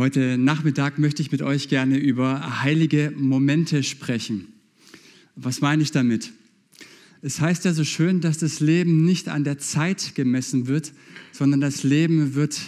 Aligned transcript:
Heute 0.00 0.38
Nachmittag 0.38 0.98
möchte 0.98 1.20
ich 1.20 1.30
mit 1.30 1.42
euch 1.42 1.68
gerne 1.68 1.98
über 1.98 2.62
heilige 2.62 3.12
Momente 3.14 3.82
sprechen. 3.82 4.46
Was 5.36 5.60
meine 5.60 5.82
ich 5.82 5.90
damit? 5.90 6.32
Es 7.20 7.38
heißt 7.42 7.66
ja 7.66 7.74
so 7.74 7.84
schön, 7.84 8.22
dass 8.22 8.38
das 8.38 8.60
Leben 8.60 9.04
nicht 9.04 9.28
an 9.28 9.44
der 9.44 9.58
Zeit 9.58 10.14
gemessen 10.14 10.68
wird, 10.68 10.94
sondern 11.32 11.60
das 11.60 11.82
Leben 11.82 12.34
wird 12.34 12.58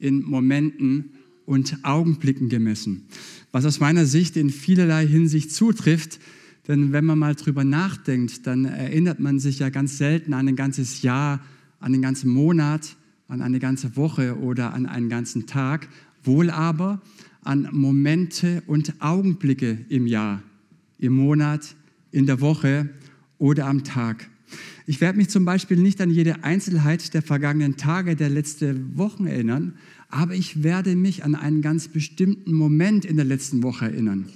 in 0.00 0.24
Momenten 0.24 1.12
und 1.46 1.78
Augenblicken 1.84 2.48
gemessen. 2.48 3.06
Was 3.52 3.64
aus 3.64 3.78
meiner 3.78 4.04
Sicht 4.04 4.36
in 4.36 4.50
vielerlei 4.50 5.06
Hinsicht 5.06 5.52
zutrifft, 5.52 6.18
denn 6.66 6.90
wenn 6.90 7.04
man 7.04 7.20
mal 7.20 7.36
drüber 7.36 7.62
nachdenkt, 7.62 8.44
dann 8.48 8.64
erinnert 8.64 9.20
man 9.20 9.38
sich 9.38 9.60
ja 9.60 9.68
ganz 9.68 9.98
selten 9.98 10.34
an 10.34 10.48
ein 10.48 10.56
ganzes 10.56 11.02
Jahr, 11.02 11.44
an 11.78 11.92
einen 11.92 12.02
ganzen 12.02 12.30
Monat, 12.30 12.96
an 13.28 13.40
eine 13.40 13.60
ganze 13.60 13.96
Woche 13.96 14.36
oder 14.36 14.74
an 14.74 14.86
einen 14.86 15.08
ganzen 15.08 15.46
Tag, 15.46 15.88
wohl 16.24 16.50
aber 16.50 17.00
an 17.42 17.68
Momente 17.72 18.62
und 18.66 18.94
Augenblicke 19.00 19.84
im 19.88 20.06
Jahr, 20.06 20.42
im 20.98 21.14
Monat, 21.14 21.74
in 22.10 22.26
der 22.26 22.40
Woche 22.40 22.90
oder 23.38 23.66
am 23.66 23.84
Tag. 23.84 24.28
Ich 24.86 25.00
werde 25.00 25.18
mich 25.18 25.28
zum 25.28 25.44
Beispiel 25.44 25.78
nicht 25.78 26.00
an 26.00 26.10
jede 26.10 26.44
Einzelheit 26.44 27.14
der 27.14 27.22
vergangenen 27.22 27.76
Tage, 27.76 28.16
der 28.16 28.28
letzten 28.28 28.96
Wochen 28.96 29.26
erinnern, 29.26 29.74
aber 30.08 30.34
ich 30.34 30.62
werde 30.62 30.94
mich 30.94 31.24
an 31.24 31.34
einen 31.34 31.62
ganz 31.62 31.88
bestimmten 31.88 32.52
Moment 32.52 33.04
in 33.04 33.16
der 33.16 33.24
letzten 33.24 33.62
Woche 33.62 33.86
erinnern. 33.86 34.26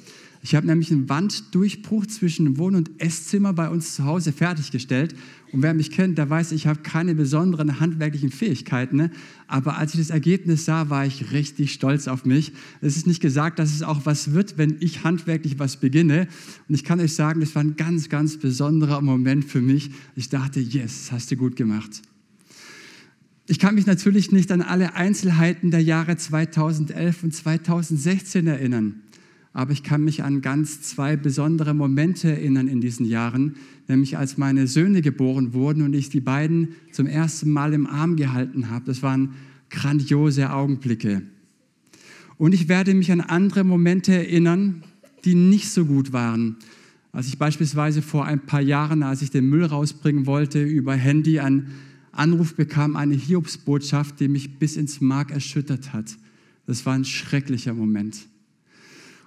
Ich 0.46 0.55
habe 0.55 0.64
nämlich 0.64 0.92
einen 0.92 1.09
Wanddurchbruch 1.09 2.06
zwischen 2.06 2.56
Wohn- 2.56 2.77
und 2.77 3.02
Esszimmer 3.02 3.52
bei 3.52 3.68
uns 3.68 3.96
zu 3.96 4.04
Hause 4.04 4.30
fertiggestellt. 4.30 5.16
Und 5.50 5.62
wer 5.62 5.74
mich 5.74 5.91
kennt, 5.91 6.18
der 6.18 6.30
weiß, 6.30 6.52
ich 6.52 6.68
habe 6.68 6.82
keine 6.82 7.16
besonderen 7.16 7.80
handwerklichen 7.80 8.30
Fähigkeiten. 8.30 8.95
Ne? 8.96 9.10
Aber 9.48 9.77
als 9.77 9.95
ich 9.95 9.98
das 9.98 10.10
Ergebnis 10.10 10.64
sah, 10.64 10.88
war 10.88 11.04
ich 11.04 11.32
richtig 11.32 11.73
stolz 11.73 12.06
auf 12.06 12.24
mich. 12.24 12.52
Es 12.80 12.96
ist 12.96 13.09
nicht 13.09 13.20
gesagt, 13.20 13.59
dass 13.59 13.74
es 13.74 13.82
auch 13.82 14.06
was 14.06 14.34
wird, 14.34 14.56
wenn 14.56 14.77
ich 14.78 15.02
handwerklich 15.02 15.59
was 15.59 15.78
beginne. 15.78 16.29
Und 16.68 16.76
ich 16.76 16.84
kann 16.84 17.01
euch 17.01 17.16
sagen, 17.16 17.40
das 17.40 17.56
war 17.56 17.65
ein 17.65 17.74
ganz, 17.74 18.09
ganz 18.09 18.37
besonderer 18.37 19.01
Moment 19.01 19.46
für 19.46 19.60
mich. 19.60 19.90
Ich 20.15 20.28
dachte, 20.28 20.60
yes, 20.60 21.10
hast 21.10 21.28
du 21.32 21.34
gut 21.34 21.56
gemacht. 21.56 22.02
Ich 23.49 23.59
kann 23.59 23.74
mich 23.74 23.87
natürlich 23.87 24.30
nicht 24.30 24.52
an 24.52 24.62
alle 24.62 24.95
Einzelheiten 24.95 25.73
der 25.73 25.82
Jahre 25.82 26.16
2011 26.16 27.24
und 27.24 27.34
2016 27.34 28.46
erinnern. 28.46 29.02
Aber 29.57 29.73
ich 29.73 29.82
kann 29.82 30.04
mich 30.04 30.23
an 30.23 30.43
ganz 30.43 30.82
zwei 30.82 31.16
besondere 31.16 31.73
Momente 31.73 32.30
erinnern 32.30 32.68
in 32.68 32.82
diesen 32.82 33.07
Jahren, 33.07 33.54
nämlich 33.88 34.18
als 34.18 34.37
meine 34.37 34.66
Söhne 34.66 35.01
geboren 35.01 35.54
wurden 35.54 35.80
und 35.80 35.95
ich 35.95 36.10
die 36.10 36.21
beiden 36.21 36.74
zum 36.93 37.07
ersten 37.07 37.51
Mal 37.52 37.73
im 37.73 37.87
Arm 37.87 38.16
gehalten 38.16 38.68
habe. 38.68 38.84
Das 38.84 39.02
waren 39.02 39.30
grandiose 39.71 40.52
Augenblicke. 40.52 41.23
Und 42.37 42.52
ich 42.52 42.68
werde 42.68 42.93
mich 42.93 43.10
an 43.10 43.23
andere 43.23 43.65
Momente 43.65 44.12
erinnern, 44.12 44.82
die 45.24 45.34
nicht 45.34 45.71
so 45.71 45.87
gut 45.87 46.12
waren. 46.12 46.57
Als 47.12 47.29
ich 47.29 47.38
beispielsweise 47.38 48.02
vor 48.02 48.27
ein 48.27 48.40
paar 48.40 48.60
Jahren, 48.60 49.02
als 49.02 49.23
ich 49.23 49.30
den 49.30 49.49
Müll 49.49 49.65
rausbringen 49.65 50.27
wollte, 50.27 50.62
über 50.62 50.93
Handy 50.93 51.40
einen 51.40 51.68
Anruf 52.12 52.57
bekam, 52.57 52.95
eine 52.95 53.15
Hiobsbotschaft, 53.15 54.21
die 54.21 54.29
mich 54.29 54.59
bis 54.59 54.77
ins 54.77 55.01
Mark 55.01 55.30
erschüttert 55.30 55.95
hat. 55.95 56.18
Das 56.66 56.84
war 56.84 56.93
ein 56.93 57.07
schrecklicher 57.07 57.73
Moment. 57.73 58.27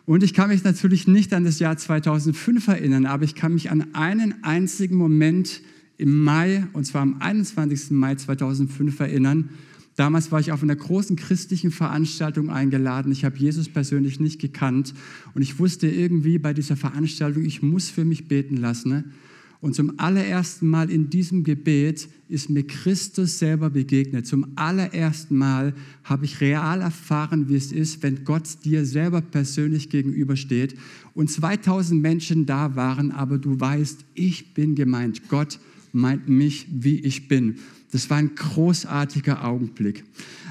Und 0.10 0.24
ich 0.24 0.34
kann 0.34 0.50
mich 0.50 0.64
natürlich 0.64 1.08
nicht 1.08 1.36
an 1.36 1.44
das 1.44 1.60
Jahr 1.60 1.78
2005 1.78 2.68
erinnern, 2.68 3.06
aber 3.06 3.26
ich 3.26 3.36
kann 3.36 3.54
mich 3.54 3.70
an 3.70 3.94
einen 3.94 4.44
einzigen 4.44 4.96
Moment 4.96 5.62
im 6.00 6.24
Mai, 6.24 6.66
und 6.74 6.86
zwar 6.86 7.04
am 7.04 7.18
21. 7.20 7.92
Mai 7.92 8.16
2005 8.16 9.00
erinnern. 9.02 9.50
Damals 9.98 10.32
war 10.32 10.40
ich 10.40 10.52
auf 10.52 10.64
einer 10.64 10.76
großen 10.76 11.16
christlichen 11.16 11.70
Veranstaltung 11.70 12.50
eingeladen. 12.50 13.12
Ich 13.12 13.24
habe 13.24 13.38
Jesus 13.38 13.70
persönlich 13.70 14.20
nicht 14.20 14.42
gekannt 14.42 14.96
und 15.36 15.44
ich 15.44 15.60
wusste 15.60 15.88
irgendwie 15.88 16.40
bei 16.40 16.56
dieser 16.56 16.76
Veranstaltung, 16.76 17.46
ich 17.46 17.62
muss 17.62 17.92
für 17.92 18.04
mich 18.04 18.28
beten 18.28 18.58
lassen. 18.58 19.14
Und 19.62 19.76
zum 19.76 20.00
allerersten 20.00 20.68
Mal 20.68 20.90
in 20.90 21.10
diesem 21.10 21.44
Gebet 21.44 22.08
ist 22.30 22.50
mir 22.50 22.66
Christus 22.66 23.40
selber 23.40 23.70
begegnet. 23.70 24.26
Zum 24.26 24.54
allerersten 24.56 25.38
Mal 25.38 25.74
habe 26.06 26.24
ich 26.24 26.40
real 26.40 26.80
erfahren, 26.80 27.50
wie 27.50 27.56
es 27.56 27.74
ist, 27.74 28.02
wenn 28.02 28.24
Gott 28.24 28.64
dir 28.64 28.86
selber 28.86 29.20
persönlich 29.20 29.90
gegenübersteht 29.90 30.76
und 31.14 31.30
2000 31.30 32.02
Menschen 32.02 32.46
da 32.46 32.78
waren, 32.78 33.12
aber 33.12 33.38
du 33.38 33.60
weißt, 33.60 34.06
ich 34.14 34.54
bin 34.54 34.76
gemeint. 34.76 35.28
Gott 35.28 35.60
meint 35.92 36.30
mich, 36.30 36.68
wie 36.72 37.00
ich 37.00 37.28
bin. 37.28 37.56
Das 37.92 38.10
war 38.10 38.18
ein 38.18 38.36
großartiger 38.36 39.44
Augenblick. 39.44 40.06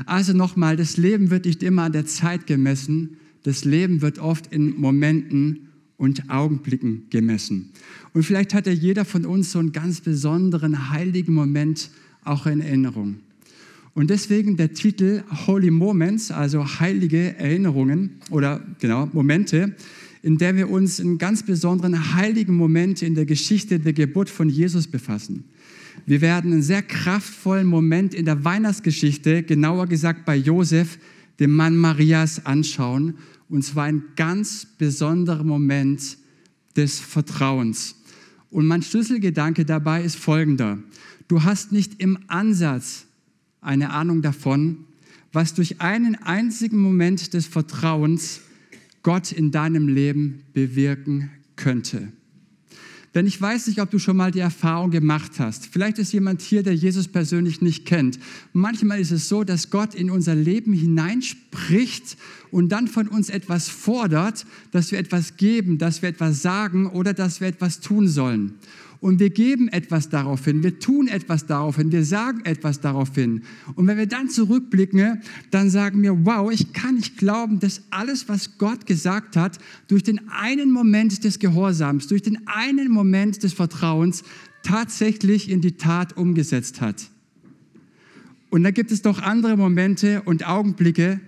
Also 0.04 0.34
nochmal, 0.34 0.76
das 0.76 0.98
Leben 0.98 1.30
wird 1.30 1.46
nicht 1.46 1.62
immer 1.62 1.84
an 1.84 1.92
der 1.92 2.04
Zeit 2.04 2.46
gemessen. 2.46 3.16
Das 3.44 3.64
Leben 3.64 4.02
wird 4.02 4.18
oft 4.18 4.52
in 4.52 4.78
Momenten 4.78 5.67
und 5.98 6.30
Augenblicken 6.30 7.02
gemessen. 7.10 7.70
Und 8.14 8.22
vielleicht 8.22 8.54
hat 8.54 8.66
ja 8.66 8.72
jeder 8.72 9.04
von 9.04 9.26
uns 9.26 9.52
so 9.52 9.58
einen 9.58 9.72
ganz 9.72 10.00
besonderen 10.00 10.90
heiligen 10.90 11.34
Moment 11.34 11.90
auch 12.24 12.46
in 12.46 12.60
Erinnerung. 12.60 13.16
Und 13.94 14.10
deswegen 14.10 14.56
der 14.56 14.72
Titel 14.72 15.22
Holy 15.46 15.70
Moments, 15.70 16.30
also 16.30 16.64
heilige 16.80 17.36
Erinnerungen 17.36 18.12
oder 18.30 18.64
genau 18.78 19.08
Momente, 19.12 19.74
in 20.22 20.38
der 20.38 20.54
wir 20.56 20.70
uns 20.70 21.00
in 21.00 21.18
ganz 21.18 21.42
besonderen 21.42 22.14
heiligen 22.14 22.54
Momente 22.54 23.06
in 23.06 23.14
der 23.14 23.26
Geschichte 23.26 23.78
der 23.78 23.92
Geburt 23.92 24.30
von 24.30 24.48
Jesus 24.48 24.86
befassen. 24.86 25.44
Wir 26.06 26.20
werden 26.20 26.52
einen 26.52 26.62
sehr 26.62 26.82
kraftvollen 26.82 27.66
Moment 27.66 28.14
in 28.14 28.24
der 28.24 28.44
Weihnachtsgeschichte, 28.44 29.42
genauer 29.42 29.86
gesagt 29.86 30.24
bei 30.24 30.36
Josef, 30.36 30.98
dem 31.40 31.54
Mann 31.54 31.76
Marias, 31.76 32.44
anschauen 32.46 33.18
und 33.48 33.64
zwar 33.64 33.84
ein 33.84 34.02
ganz 34.16 34.66
besonderer 34.78 35.44
Moment 35.44 36.18
des 36.76 36.98
Vertrauens. 37.00 37.96
Und 38.50 38.66
mein 38.66 38.82
Schlüsselgedanke 38.82 39.64
dabei 39.64 40.02
ist 40.02 40.16
folgender. 40.16 40.78
Du 41.28 41.42
hast 41.44 41.72
nicht 41.72 42.00
im 42.00 42.18
Ansatz 42.28 43.06
eine 43.60 43.90
Ahnung 43.90 44.22
davon, 44.22 44.84
was 45.32 45.54
durch 45.54 45.80
einen 45.80 46.14
einzigen 46.16 46.80
Moment 46.80 47.34
des 47.34 47.46
Vertrauens 47.46 48.40
Gott 49.02 49.32
in 49.32 49.50
deinem 49.50 49.88
Leben 49.88 50.42
bewirken 50.54 51.30
könnte. 51.56 52.12
Denn 53.14 53.26
ich 53.26 53.40
weiß 53.40 53.66
nicht, 53.68 53.80
ob 53.80 53.90
du 53.90 53.98
schon 53.98 54.16
mal 54.16 54.30
die 54.30 54.40
Erfahrung 54.40 54.90
gemacht 54.90 55.32
hast. 55.38 55.66
Vielleicht 55.66 55.98
ist 55.98 56.12
jemand 56.12 56.42
hier, 56.42 56.62
der 56.62 56.74
Jesus 56.74 57.08
persönlich 57.08 57.62
nicht 57.62 57.86
kennt. 57.86 58.18
Manchmal 58.52 59.00
ist 59.00 59.10
es 59.10 59.28
so, 59.28 59.44
dass 59.44 59.70
Gott 59.70 59.94
in 59.94 60.10
unser 60.10 60.34
Leben 60.34 60.72
hineinspricht 60.72 62.16
und 62.50 62.70
dann 62.70 62.86
von 62.86 63.08
uns 63.08 63.30
etwas 63.30 63.68
fordert, 63.68 64.46
dass 64.72 64.92
wir 64.92 64.98
etwas 64.98 65.36
geben, 65.36 65.78
dass 65.78 66.02
wir 66.02 66.10
etwas 66.10 66.42
sagen 66.42 66.86
oder 66.86 67.14
dass 67.14 67.40
wir 67.40 67.48
etwas 67.48 67.80
tun 67.80 68.08
sollen 68.08 68.54
und 69.00 69.20
wir 69.20 69.30
geben 69.30 69.68
etwas 69.68 70.08
darauf 70.08 70.44
hin, 70.44 70.62
wir 70.62 70.78
tun 70.78 71.08
etwas 71.08 71.46
darauf 71.46 71.76
hin, 71.76 71.92
wir 71.92 72.04
sagen 72.04 72.40
etwas 72.44 72.80
darauf 72.80 73.14
hin. 73.14 73.42
Und 73.76 73.86
wenn 73.86 73.96
wir 73.96 74.06
dann 74.06 74.28
zurückblicken, 74.28 75.22
dann 75.50 75.70
sagen 75.70 76.02
wir, 76.02 76.26
wow, 76.26 76.50
ich 76.50 76.72
kann 76.72 76.96
nicht 76.96 77.16
glauben, 77.16 77.60
dass 77.60 77.82
alles, 77.90 78.28
was 78.28 78.58
Gott 78.58 78.86
gesagt 78.86 79.36
hat, 79.36 79.58
durch 79.86 80.02
den 80.02 80.28
einen 80.30 80.70
Moment 80.70 81.24
des 81.24 81.38
Gehorsams, 81.38 82.08
durch 82.08 82.22
den 82.22 82.46
einen 82.46 82.90
Moment 82.90 83.42
des 83.42 83.52
Vertrauens 83.52 84.24
tatsächlich 84.62 85.50
in 85.50 85.60
die 85.60 85.72
Tat 85.72 86.16
umgesetzt 86.16 86.80
hat. 86.80 87.10
Und 88.50 88.62
dann 88.64 88.74
gibt 88.74 88.90
es 88.90 89.02
doch 89.02 89.20
andere 89.20 89.56
Momente 89.56 90.22
und 90.22 90.46
Augenblicke, 90.46 91.20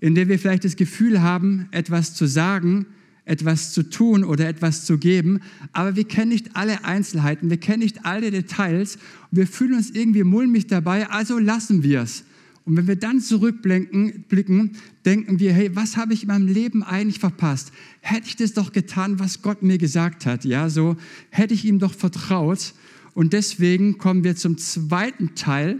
in 0.00 0.14
denen 0.14 0.30
wir 0.30 0.38
vielleicht 0.38 0.64
das 0.64 0.76
Gefühl 0.76 1.20
haben, 1.20 1.68
etwas 1.72 2.14
zu 2.14 2.26
sagen, 2.26 2.86
etwas 3.28 3.72
zu 3.72 3.82
tun 3.82 4.24
oder 4.24 4.48
etwas 4.48 4.84
zu 4.84 4.98
geben, 4.98 5.40
aber 5.72 5.96
wir 5.96 6.04
kennen 6.04 6.30
nicht 6.30 6.56
alle 6.56 6.84
Einzelheiten, 6.84 7.50
wir 7.50 7.58
kennen 7.58 7.80
nicht 7.80 8.06
alle 8.06 8.30
Details 8.30 8.96
und 9.30 9.38
wir 9.38 9.46
fühlen 9.46 9.74
uns 9.74 9.90
irgendwie 9.90 10.24
mulmig 10.24 10.66
dabei, 10.66 11.08
also 11.10 11.38
lassen 11.38 11.82
wir 11.82 12.02
es. 12.02 12.24
Und 12.64 12.76
wenn 12.76 12.86
wir 12.86 12.96
dann 12.96 13.20
zurückblicken, 13.20 14.24
blicken, 14.28 14.72
denken 15.04 15.40
wir, 15.40 15.52
hey, 15.52 15.74
was 15.74 15.96
habe 15.96 16.12
ich 16.12 16.22
in 16.22 16.28
meinem 16.28 16.48
Leben 16.48 16.82
eigentlich 16.82 17.18
verpasst? 17.18 17.72
Hätte 18.00 18.28
ich 18.28 18.36
das 18.36 18.52
doch 18.52 18.72
getan, 18.72 19.18
was 19.18 19.40
Gott 19.40 19.62
mir 19.62 19.78
gesagt 19.78 20.26
hat, 20.26 20.44
ja, 20.44 20.68
so 20.68 20.96
hätte 21.30 21.54
ich 21.54 21.64
ihm 21.64 21.78
doch 21.78 21.94
vertraut. 21.94 22.74
Und 23.14 23.32
deswegen 23.32 23.96
kommen 23.96 24.22
wir 24.22 24.36
zum 24.36 24.58
zweiten 24.58 25.34
Teil 25.34 25.78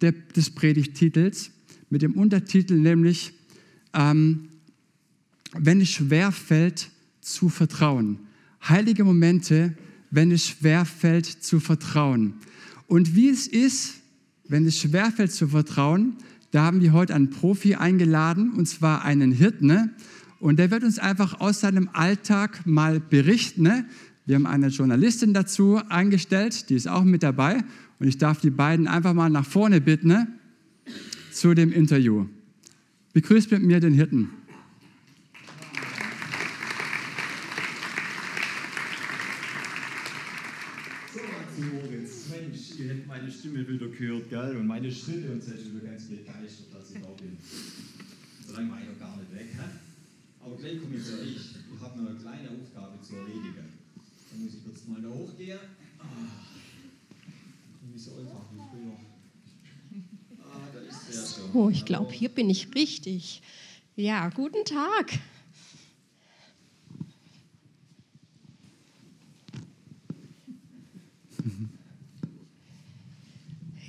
des 0.00 0.50
Predigtitels 0.50 1.50
mit 1.90 2.02
dem 2.02 2.14
Untertitel, 2.14 2.74
nämlich 2.74 3.34
ähm, 3.94 4.48
wenn 5.56 5.80
es 5.80 5.90
schwer 5.90 6.32
fällt 6.32 6.90
zu 7.20 7.48
vertrauen. 7.48 8.18
Heilige 8.68 9.04
Momente, 9.04 9.74
wenn 10.10 10.30
es 10.30 10.46
schwer 10.46 10.84
fällt 10.84 11.26
zu 11.26 11.60
vertrauen. 11.60 12.34
Und 12.86 13.14
wie 13.14 13.28
es 13.28 13.46
ist, 13.46 13.94
wenn 14.48 14.66
es 14.66 14.78
schwer 14.78 15.10
fällt 15.10 15.32
zu 15.32 15.48
vertrauen, 15.48 16.16
da 16.50 16.64
haben 16.64 16.82
wir 16.82 16.92
heute 16.92 17.14
einen 17.14 17.30
Profi 17.30 17.76
eingeladen, 17.76 18.52
und 18.52 18.66
zwar 18.66 19.04
einen 19.04 19.32
Hirten. 19.32 19.92
Und 20.38 20.58
der 20.58 20.70
wird 20.70 20.84
uns 20.84 20.98
einfach 20.98 21.40
aus 21.40 21.60
seinem 21.60 21.88
Alltag 21.92 22.66
mal 22.66 23.00
berichten. 23.00 23.86
Wir 24.26 24.34
haben 24.34 24.46
eine 24.46 24.68
Journalistin 24.68 25.32
dazu 25.32 25.80
eingestellt, 25.88 26.68
die 26.68 26.74
ist 26.74 26.88
auch 26.88 27.04
mit 27.04 27.22
dabei. 27.22 27.64
Und 27.98 28.08
ich 28.08 28.18
darf 28.18 28.40
die 28.40 28.50
beiden 28.50 28.86
einfach 28.86 29.14
mal 29.14 29.30
nach 29.30 29.46
vorne 29.46 29.80
bitten 29.80 30.28
zu 31.32 31.54
dem 31.54 31.72
Interview. 31.72 32.26
Begrüßt 33.14 33.50
mit 33.52 33.62
mir 33.62 33.80
den 33.80 33.94
Hirten. 33.94 34.28
Mensch, 42.32 42.78
ihr 42.78 42.88
hättet 42.88 43.06
meine 43.06 43.30
Stimme 43.42 43.66
wieder 43.66 43.88
gehört, 43.88 44.30
gell? 44.30 44.56
Und 44.56 44.68
meine 44.68 44.88
Schritte 44.88 45.32
und 45.32 45.42
seid 45.42 45.58
wieder 45.66 45.80
ganz 45.90 46.04
begeistert, 46.04 46.72
dass 46.72 46.92
ich 46.92 47.02
da 47.02 47.08
bin. 47.08 47.36
So 48.46 48.52
lange 48.52 48.70
war 48.70 48.80
ich 48.80 48.86
noch 48.86 49.00
gar 49.00 49.16
nicht 49.16 49.34
weg, 49.34 49.48
hä? 49.52 49.64
Aber 50.44 50.56
gleich 50.56 50.80
komme 50.80 50.94
ich 50.94 51.02
zu 51.02 51.20
euch. 51.20 51.34
Ich 51.74 51.80
habe 51.80 52.00
noch 52.00 52.10
eine 52.10 52.20
kleine 52.20 52.50
Aufgabe 52.50 53.02
zu 53.02 53.16
erledigen. 53.16 53.66
Dann 54.30 54.44
muss 54.44 54.54
ich 54.54 54.62
kurz 54.62 54.86
mal 54.86 55.02
da 55.02 55.08
hochgehen. 55.08 55.58
Ah, 55.98 56.04
nicht 57.92 58.04
so 58.04 58.12
einfach 58.12 58.46
wie 58.52 58.60
früher. 58.70 58.96
Ah, 60.44 60.68
da 60.72 60.78
ist 60.78 61.08
der 61.08 61.42
schon. 61.42 61.50
Oh, 61.52 61.68
ich 61.68 61.84
glaube, 61.84 62.12
hier 62.12 62.28
bin 62.28 62.48
ich 62.48 62.72
richtig. 62.76 63.42
Ja, 63.96 64.28
guten 64.28 64.64
Tag. 64.64 65.18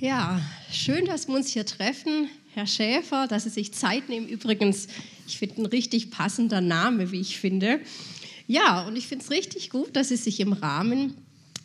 Ja, 0.04 0.38
schön, 0.70 1.06
dass 1.06 1.28
wir 1.28 1.34
uns 1.34 1.48
hier 1.48 1.64
treffen. 1.64 2.28
Herr 2.52 2.66
Schäfer, 2.66 3.26
dass 3.26 3.44
Sie 3.44 3.48
sich 3.48 3.72
Zeit 3.72 4.10
nehmen. 4.10 4.28
Übrigens, 4.28 4.86
ich 5.26 5.38
finde 5.38 5.62
ein 5.62 5.66
richtig 5.66 6.10
passender 6.10 6.60
Name, 6.60 7.10
wie 7.10 7.22
ich 7.22 7.38
finde. 7.38 7.80
Ja, 8.46 8.82
und 8.82 8.96
ich 8.96 9.06
finde 9.06 9.24
es 9.24 9.30
richtig 9.30 9.70
gut, 9.70 9.96
dass 9.96 10.10
Sie 10.10 10.16
sich 10.16 10.40
im 10.40 10.52
Rahmen 10.52 11.14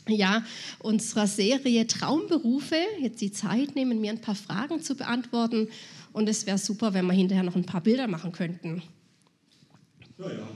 ja, 0.08 0.46
unserer 0.80 1.28
Serie 1.28 1.86
Traumberufe 1.86 2.78
jetzt 3.02 3.20
die 3.20 3.34
Zeit 3.34 3.76
nehmen, 3.76 4.00
mir 4.00 4.12
ein 4.12 4.22
paar 4.22 4.36
Fragen 4.36 4.82
zu 4.82 4.96
beantworten. 4.96 5.68
Und 6.14 6.30
es 6.30 6.46
wäre 6.46 6.58
super, 6.58 6.94
wenn 6.94 7.08
wir 7.08 7.14
hinterher 7.14 7.44
noch 7.44 7.58
ein 7.58 7.66
paar 7.66 7.82
Bilder 7.82 8.08
machen 8.08 8.32
könnten. 8.32 8.82
Ja, 10.18 10.32
ja. 10.32 10.48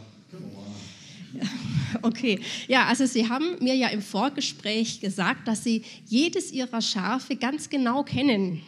Okay, 2.01 2.39
ja, 2.67 2.85
also 2.87 3.05
Sie 3.05 3.29
haben 3.29 3.57
mir 3.61 3.75
ja 3.75 3.87
im 3.89 4.01
Vorgespräch 4.01 4.99
gesagt, 4.99 5.47
dass 5.47 5.63
Sie 5.63 5.83
jedes 6.07 6.51
Ihrer 6.51 6.81
Schafe 6.81 7.35
ganz 7.35 7.69
genau 7.69 8.03
kennen. 8.03 8.61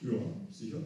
Ja, 0.00 0.10
sicher. 0.50 0.78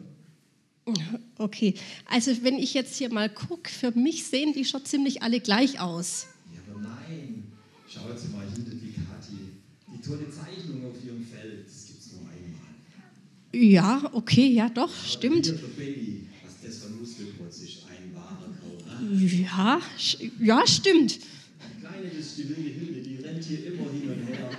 Okay, 1.37 1.75
also 2.09 2.31
wenn 2.43 2.55
ich 2.59 2.73
jetzt 2.73 2.97
hier 2.97 3.11
mal 3.11 3.29
gucke, 3.29 3.69
für 3.71 3.91
mich 3.91 4.25
sehen 4.25 4.53
die 4.53 4.65
schon 4.65 4.83
ziemlich 4.85 5.21
alle 5.23 5.39
gleich 5.39 5.79
aus. 5.79 6.27
Ja, 6.53 6.59
aber 6.69 6.81
nein. 6.81 7.43
Schauen 7.87 8.17
Sie 8.17 8.27
mal 8.27 8.45
hinter 8.53 8.71
die 8.71 8.91
Kathi. 8.91 9.53
Die 9.93 10.01
tolle 10.01 10.29
Zeichnung 10.29 10.85
auf 10.85 10.95
ihrem 11.05 11.25
Feld, 11.25 11.65
das 11.65 11.85
gibt 11.87 11.99
es 12.01 12.11
nur 12.11 12.21
einmal. 12.29 13.63
Ja, 13.71 14.09
okay, 14.13 14.47
ja 14.47 14.67
doch, 14.69 14.89
Aber 14.89 15.07
stimmt. 15.07 15.45
Hier 15.45 15.57
für 15.57 15.67
Baby, 15.69 16.27
was 16.43 16.55
das 16.61 16.77
für 16.79 16.87
ein 16.87 16.99
Muskelprotz 16.99 17.59
ist, 17.61 17.85
ein 17.89 18.13
wahrer 18.13 18.51
Kau. 18.59 18.75
ne? 18.85 18.92
Ja, 19.11 19.81
ja, 20.39 20.65
stimmt. 20.67 21.15
Die 21.15 21.79
Kleine, 21.81 22.09
die 22.37 22.49
wilde 22.49 22.71
Hilde, 22.71 23.01
die 23.01 23.17
rennt 23.17 23.43
hier 23.43 23.65
immer 23.65 23.89
hin 23.91 24.09
und 24.09 24.27
her. 24.27 24.49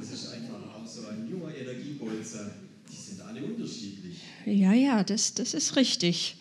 Das 0.00 0.10
ist 0.10 0.26
einfach 0.32 0.54
auch 0.74 0.86
so 0.86 1.06
ein 1.06 1.28
junger 1.30 1.54
Energiebolzer. 1.54 2.50
Die 2.90 2.96
sind 2.96 3.20
alle 3.20 3.42
unterschiedlich. 3.42 4.20
Ja, 4.46 4.72
ja, 4.72 5.04
das, 5.04 5.34
das 5.34 5.54
ist 5.54 5.76
richtig. 5.76 6.36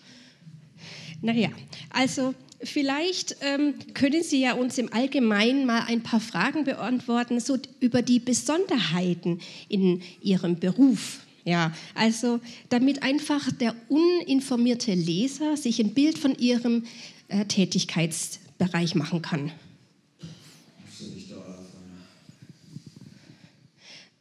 Naja, 1.22 1.50
also 1.92 2.34
vielleicht 2.64 3.38
ähm, 3.42 3.76
können 3.94 4.24
Sie 4.24 4.42
ja 4.42 4.54
uns 4.54 4.78
im 4.78 4.92
Allgemeinen 4.94 5.66
mal 5.66 5.82
ein 5.88 6.02
paar 6.02 6.20
Fragen 6.20 6.64
beantworten, 6.64 7.40
so 7.40 7.58
über 7.80 8.02
die 8.02 8.20
Besonderheiten 8.20 9.40
in 9.70 10.02
Ihrem 10.22 10.60
Beruf. 10.60 11.20
Ja, 11.48 11.72
also 11.96 12.42
damit 12.68 13.04
einfach 13.04 13.50
der 13.54 13.74
uninformierte 13.88 14.94
Leser 14.94 15.56
sich 15.56 15.80
ein 15.80 15.94
Bild 15.94 16.18
von 16.18 16.38
Ihrem 16.38 16.84
äh, 17.30 17.46
Tätigkeitsbereich 17.46 18.96
machen 18.96 19.22
kann. 19.22 19.54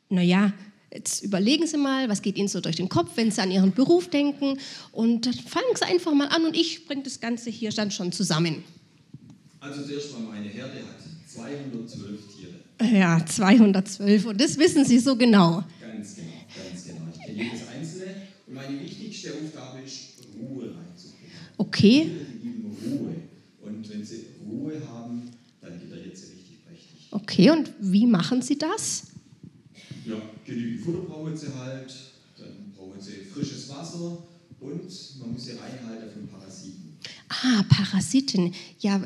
Naja, 0.09 0.53
jetzt 0.93 1.25
überlegen 1.25 1.67
Sie 1.67 1.77
mal, 1.77 2.09
was 2.09 2.23
geht 2.23 2.39
Ihnen 2.39 2.47
so 2.47 2.61
durch 2.61 2.77
den 2.77 2.89
Kopf, 2.89 3.11
wenn 3.17 3.33
Sie 3.33 3.41
an 3.43 3.51
Ihren 3.51 3.73
Beruf 3.73 4.09
denken. 4.09 4.59
Und 4.93 5.27
dann 5.27 5.35
fangen 5.35 5.75
Sie 5.75 5.85
einfach 5.85 6.15
mal 6.15 6.29
an 6.29 6.45
und 6.45 6.57
ich 6.57 6.87
bringe 6.87 7.03
das 7.03 7.21
Ganze 7.21 7.51
hier 7.51 7.71
dann 7.71 7.91
schon 7.91 8.13
zusammen. 8.13 8.63
Also 9.59 9.83
zuerst 9.83 10.13
mal, 10.13 10.21
meine 10.21 10.49
Herde 10.49 10.75
hat 10.75 11.01
212 11.27 12.21
Tiere. 12.37 12.95
Ja, 12.95 13.25
212. 13.27 14.27
Und 14.27 14.41
das 14.41 14.57
wissen 14.59 14.85
Sie 14.85 15.01
so 15.01 15.17
genau. 15.17 15.65
Ganz 15.81 16.15
genau, 16.15 16.29
ganz 16.71 16.85
genau. 16.85 17.01
Ich 17.13 17.27
kenne 17.27 17.43
jedes 17.43 17.69
einzelne. 17.69 18.15
Und 18.47 18.55
meine 18.55 18.79
wichtigste 19.27 19.33
Aufgabe 19.35 19.83
ist, 19.83 20.27
Ruhe 20.39 20.75
reinzubringen. 20.75 21.31
Okay, 21.59 22.11
Ruhe. 22.85 23.17
Und 23.63 23.89
wenn 23.89 24.05
sie 24.05 24.27
Ruhe 24.47 24.81
haben, 24.87 25.31
dann 25.61 25.79
geht 25.81 25.91
der 25.91 25.99
Hitze 26.03 26.27
richtig 26.33 26.65
prächtig. 26.65 27.09
okay. 27.11 27.51
Und 27.51 27.73
wie 27.81 28.07
machen 28.07 28.43
Sie 28.43 28.59
das? 28.59 29.09
Ja, 30.07 30.15
genügend 30.45 30.85
Futter 30.85 31.01
brauchen 31.01 31.37
sie 31.37 31.53
halt, 31.53 31.93
dann 32.39 32.73
brauchen 32.77 33.01
sie 33.01 33.25
frisches 33.25 33.69
Wasser 33.69 34.19
und 34.61 35.19
man 35.21 35.33
muss 35.33 35.45
sie 35.45 35.53
reinhalten 35.53 36.11
von 36.13 36.29
Parasiten. 36.29 36.97
Ah, 37.29 37.65
Parasiten. 37.69 38.55
Ja, 38.79 39.03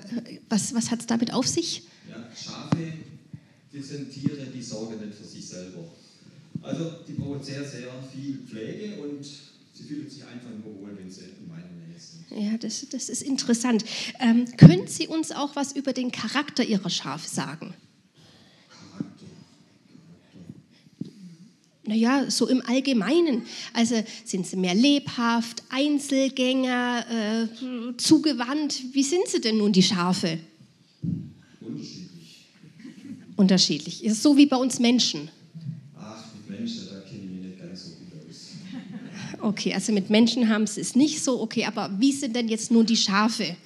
was, 0.51 0.75
was 0.75 0.91
hat 0.91 1.01
es 1.01 1.07
damit 1.07 1.33
auf 1.33 1.47
sich? 1.47 1.85
Ja, 2.07 2.17
Schafe, 2.37 2.93
die 3.73 3.81
sind 3.81 4.13
Tiere, 4.13 4.47
die 4.55 4.63
sorgen 4.63 5.01
nicht 5.01 5.15
für 5.15 5.25
sich 5.25 5.49
selber. 5.49 5.87
Also 6.63 6.91
die 7.09 7.15
brauchen 7.15 7.43
sehr, 7.43 7.65
sehr 7.65 7.91
viel 8.13 8.39
Pflege 8.47 8.97
und 9.01 9.27
sie 9.73 9.85
fühlen 9.85 10.09
sich 10.09 10.25
einfach 10.25 10.51
nur 10.51 10.75
wohl, 10.81 10.97
wenn 10.97 11.11
sie 11.11 11.23
in 11.23 11.49
meiner 11.49 11.65
Nähe 11.65 11.99
sind. 11.99 12.25
Ja, 12.31 12.57
das, 12.59 12.87
das 12.91 13.09
ist 13.09 13.23
interessant. 13.23 13.85
Ähm, 14.21 14.45
können 14.57 14.87
Sie 14.87 15.07
uns 15.07 15.33
auch 15.33 15.57
was 15.57 15.73
über 15.73 15.93
den 15.93 16.13
Charakter 16.13 16.65
Ihrer 16.65 16.91
Schafe 16.91 17.29
sagen? 17.29 17.75
Charakter. 18.69 19.27
Naja, 21.91 22.31
so 22.31 22.47
im 22.47 22.63
Allgemeinen. 22.67 23.43
Also 23.73 23.97
sind 24.25 24.47
sie 24.47 24.57
mehr 24.57 24.77
lebhaft, 24.77 25.65
Einzelgänger, 25.71 27.49
äh, 27.51 27.97
zugewandt? 27.97 28.81
Wie 28.93 29.03
sind 29.03 29.27
sie 29.27 29.41
denn 29.41 29.59
nun, 29.59 29.73
die 29.73 29.83
Schafe? 29.83 30.39
Unterschiedlich. 31.61 32.47
Unterschiedlich. 33.37 34.05
Ist 34.05 34.23
so 34.23 34.37
wie 34.37 34.47
bei 34.47 34.57
uns 34.57 34.79
Menschen. 34.79 35.31
Ach, 35.99 36.25
mit 36.35 36.61
Menschen, 36.61 36.87
da 36.93 37.01
kenne 37.01 37.25
ich 37.25 37.31
mich 37.31 37.41
nicht 37.41 37.59
ganz 37.59 37.85
so 37.85 37.91
gut 37.91 38.13
aus. 38.29 38.53
Okay, 39.43 39.73
also 39.75 39.93
mit 39.93 40.11
Menschen 40.11 40.49
haben 40.49 40.67
sie 40.67 40.81
es 40.81 40.95
nicht 40.95 41.23
so. 41.23 41.41
Okay, 41.41 41.65
aber 41.65 41.91
wie 41.99 42.13
sind 42.13 42.37
denn 42.37 42.49
jetzt 42.49 42.71
nun 42.71 42.87
die 42.87 42.97
Schafe? 42.97 43.57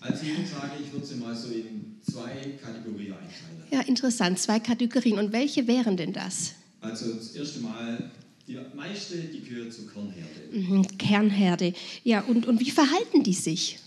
Also 0.00 0.22
ich 0.22 0.36
würde 0.36 0.48
sagen, 0.48 0.72
ich 0.84 0.92
würde 0.92 1.06
sie 1.06 1.14
mal 1.16 1.36
so 1.36 1.48
in 1.48 1.96
zwei 2.02 2.30
Kategorien 2.60 3.12
einteilen. 3.12 3.62
Ja, 3.70 3.80
interessant. 3.80 4.38
Zwei 4.38 4.60
Kategorien. 4.60 5.18
Und 5.18 5.32
welche 5.32 5.66
wären 5.66 5.96
denn 5.96 6.12
das? 6.12 6.54
Also 6.80 7.12
das 7.14 7.34
erste 7.34 7.60
Mal, 7.60 8.10
die 8.46 8.58
meiste, 8.74 9.16
die 9.16 9.42
gehört 9.42 9.72
zur 9.72 9.86
Kornherde. 9.86 10.28
Mhm, 10.52 10.98
Kernherde. 10.98 11.72
Ja, 12.02 12.20
und, 12.22 12.46
und 12.46 12.60
wie 12.60 12.70
verhalten 12.70 13.22
die 13.22 13.32
sich? 13.32 13.78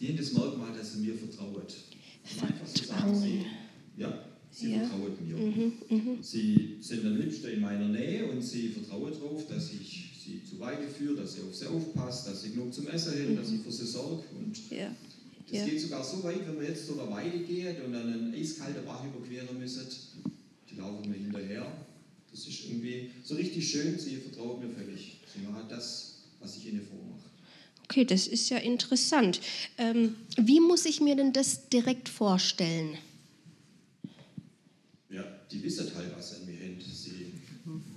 Die 0.00 0.08
haben 0.08 0.16
das 0.16 0.32
Merkmal, 0.32 0.72
dass 0.76 0.92
sie 0.94 1.00
mir 1.00 1.14
vertraut. 1.14 1.74
Einfach 2.42 2.72
zu 2.72 2.84
sagen, 2.84 3.20
sie, 3.20 3.46
ja, 4.00 4.18
sie 4.50 4.70
Ja. 4.72 4.78
Mhm, 4.78 4.88
vertraut 4.88 5.90
mir. 5.90 6.22
Sie 6.22 6.76
sind 6.80 7.04
am 7.06 7.20
liebsten 7.20 7.48
in 7.48 7.60
meiner 7.60 7.88
Nähe 7.88 8.24
und 8.26 8.40
sie 8.40 8.68
vertrauen 8.68 9.12
darauf, 9.12 9.46
dass 9.46 9.72
ich 9.72 9.99
zu 10.60 10.88
führe, 10.96 11.22
dass 11.22 11.34
sie 11.34 11.40
auf 11.42 11.54
sie 11.54 11.66
aufpasst, 11.66 12.26
dass 12.26 12.42
sie 12.42 12.50
genug 12.50 12.72
zum 12.72 12.88
Essen 12.88 13.14
hin, 13.14 13.36
dass 13.36 13.50
ich 13.50 13.60
für 13.60 13.72
sie 13.72 13.86
sorge. 13.86 14.24
Und 14.38 14.56
Ja. 14.70 14.94
das 15.48 15.58
Ja. 15.58 15.64
geht 15.66 15.80
sogar 15.80 16.04
so 16.04 16.22
weit, 16.22 16.46
wenn 16.46 16.60
wir 16.60 16.68
jetzt 16.68 16.88
durch 16.88 17.00
eine 17.00 17.10
Weide 17.10 17.38
gehen 17.40 17.82
und 17.84 17.92
dann 17.92 18.12
einen 18.12 18.34
eiskalten 18.34 18.84
Bach 18.84 19.02
überqueren 19.04 19.58
müssen, 19.58 19.86
die 20.70 20.76
laufen 20.76 21.08
mir 21.10 21.16
hinterher. 21.16 21.86
Das 22.30 22.46
ist 22.46 22.64
irgendwie 22.66 23.10
so 23.24 23.34
richtig 23.34 23.68
schön, 23.68 23.98
sie 23.98 24.16
vertraut 24.16 24.60
mir 24.60 24.70
völlig. 24.70 25.20
Sie 25.34 25.40
machen 25.40 25.64
das, 25.68 26.22
was 26.38 26.56
ich 26.56 26.66
ihnen 26.66 26.86
vormache. 26.86 27.28
Okay, 27.84 28.04
das 28.04 28.28
ist 28.28 28.48
ja 28.50 28.58
interessant. 28.58 29.40
Ähm, 29.76 30.14
wie 30.36 30.60
muss 30.60 30.84
ich 30.86 31.00
mir 31.00 31.16
denn 31.16 31.32
das 31.32 31.68
direkt 31.70 32.08
vorstellen? 32.08 32.98
Ja, 35.08 35.24
die 35.50 35.60
wissen 35.64 35.90
halt, 35.96 36.14
was 36.16 36.36
an 36.36 36.46
mir 36.46 36.54
hängt. 36.56 36.84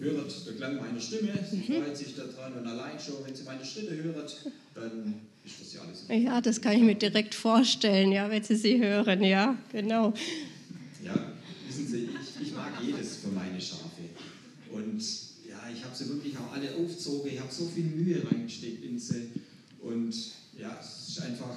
Sie 0.03 0.09
hört 0.09 0.47
den 0.47 0.57
Klang 0.57 0.75
meiner 0.77 0.99
Stimme, 0.99 1.31
sie 1.49 1.61
freut 1.61 1.95
sich 1.95 2.13
daran 2.15 2.53
und 2.59 2.67
allein 2.67 2.99
schon, 2.99 3.25
wenn 3.25 3.33
sie 3.33 3.43
meine 3.43 3.63
Schritte 3.63 4.03
hört, 4.03 4.45
dann 4.75 5.13
ist 5.45 5.61
das 5.61 5.73
ja 5.73 5.81
alles. 5.81 6.03
okay. 6.03 6.23
Ja, 6.23 6.41
das 6.41 6.59
kann 6.59 6.73
ich 6.73 6.81
mir 6.81 6.95
direkt 6.95 7.33
vorstellen, 7.33 8.11
ja, 8.11 8.29
wenn 8.29 8.43
Sie 8.43 8.55
sie 8.57 8.79
hören, 8.83 9.23
ja, 9.23 9.57
genau. 9.71 10.13
Ja, 11.05 11.33
wissen 11.67 11.87
Sie, 11.87 12.09
ich, 12.09 12.47
ich 12.47 12.53
mag 12.53 12.73
jedes 12.85 13.17
für 13.17 13.29
meine 13.29 13.61
Schafe. 13.61 14.01
Und 14.71 15.01
ja, 15.47 15.59
ich 15.73 15.83
habe 15.85 15.95
sie 15.95 16.09
wirklich 16.09 16.37
auch 16.37 16.51
alle 16.51 16.75
aufgezogen, 16.75 17.31
ich 17.31 17.39
habe 17.39 17.53
so 17.53 17.65
viel 17.67 17.85
Mühe 17.85 18.23
reingesteckt 18.29 18.83
in 18.83 18.99
sie. 18.99 19.29
Und 19.81 20.13
ja, 20.59 20.79
es 20.81 21.09
ist 21.09 21.21
einfach 21.21 21.55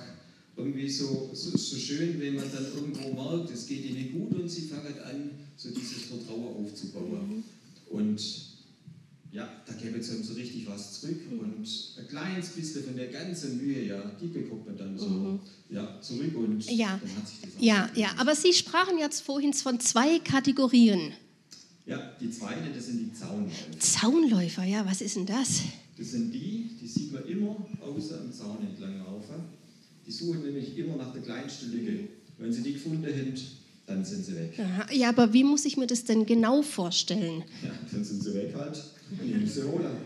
irgendwie 0.56 0.88
so, 0.88 1.30
so, 1.32 1.56
so 1.56 1.76
schön, 1.76 2.20
wenn 2.20 2.36
man 2.36 2.44
dann 2.52 2.66
irgendwo 2.74 3.12
merkt, 3.12 3.50
es 3.50 3.66
geht 3.66 3.84
ihnen 3.84 4.12
gut 4.12 4.40
und 4.40 4.48
sie 4.48 4.62
fangen 4.62 4.94
an, 5.04 5.30
so 5.56 5.70
dieses 5.70 6.04
Vertrauen 6.04 6.64
aufzubauen. 6.64 7.44
Und 7.90 8.20
ja, 9.32 9.48
da 9.66 9.72
gäbe 9.74 9.98
es 9.98 10.08
so 10.08 10.32
richtig 10.34 10.66
was 10.66 11.00
zurück 11.00 11.20
und 11.30 11.66
ein 11.98 12.08
kleines 12.08 12.50
bisschen 12.50 12.84
von 12.84 12.96
der 12.96 13.08
ganzen 13.08 13.58
Mühe, 13.58 13.84
ja, 13.84 14.02
die 14.20 14.28
bekommt 14.28 14.66
man 14.66 14.76
dann 14.76 14.98
so 14.98 15.08
Mhm. 15.08 15.40
ja, 15.68 16.00
zurück 16.00 16.36
und 16.36 16.64
Ja. 16.70 16.98
dann 17.02 17.16
hat 17.16 17.28
sich 17.28 17.40
das 17.42 17.50
Ja, 17.58 17.90
ja, 17.94 18.14
aber 18.18 18.34
Sie 18.34 18.52
sprachen 18.52 18.98
jetzt 18.98 19.20
vorhin 19.20 19.52
von 19.52 19.78
zwei 19.80 20.18
Kategorien. 20.20 21.12
Ja, 21.84 22.12
die 22.20 22.30
zweite, 22.30 22.70
das 22.74 22.86
sind 22.86 22.98
die 22.98 23.12
Zaunläufer. 23.12 23.78
Zaunläufer, 23.78 24.64
ja, 24.64 24.86
was 24.86 25.00
ist 25.00 25.16
denn 25.16 25.26
das? 25.26 25.60
Das 25.98 26.10
sind 26.10 26.32
die, 26.32 26.70
die 26.80 26.86
sieht 26.86 27.12
man 27.12 27.24
immer 27.26 27.56
außer 27.80 28.20
am 28.20 28.32
Zaun 28.32 28.58
entlang 28.66 28.98
laufen. 28.98 29.34
Die 30.06 30.10
suchen 30.12 30.42
nämlich 30.42 30.76
immer 30.78 30.96
nach 30.96 31.12
der 31.12 31.22
kleinsten 31.22 31.72
Lücke. 31.72 32.08
Wenn 32.38 32.52
sie 32.52 32.62
die 32.62 32.74
gefunden 32.74 33.04
haben, 33.04 33.34
dann 33.86 34.04
sind 34.04 34.24
sie 34.24 34.34
weg. 34.36 34.58
Aha, 34.58 34.86
Ja, 34.92 35.08
aber 35.10 35.32
wie 35.32 35.44
muss 35.44 35.64
ich 35.64 35.76
mir 35.76 35.86
das 35.86 36.04
denn 36.04 36.26
genau 36.26 36.62
vorstellen? 36.62 37.44
Ja, 37.62 37.70
dann 37.92 38.04
sind 38.04 38.22
sie 38.22 38.34
weg 38.34 38.54
halt 38.54 38.74
und 39.10 39.30
nehmen 39.30 39.50
sie 39.50 39.62
holen. 39.62 40.00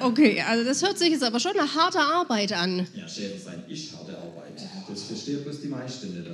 Okay, 0.00 0.40
also 0.42 0.64
das 0.64 0.82
hört 0.82 0.98
sich 0.98 1.10
jetzt 1.10 1.22
aber 1.22 1.38
schon 1.40 1.56
nach 1.56 1.74
harter 1.74 2.00
Arbeit 2.00 2.52
an. 2.52 2.86
Ja, 2.96 3.06
Schäfer 3.08 3.38
sein 3.38 3.62
ist 3.70 3.92
harte 3.92 4.18
Arbeit. 4.18 4.54
Das 4.88 5.04
verstehen 5.04 5.42
bloß 5.44 5.60
die 5.60 5.68
meisten 5.68 6.18
nicht. 6.18 6.30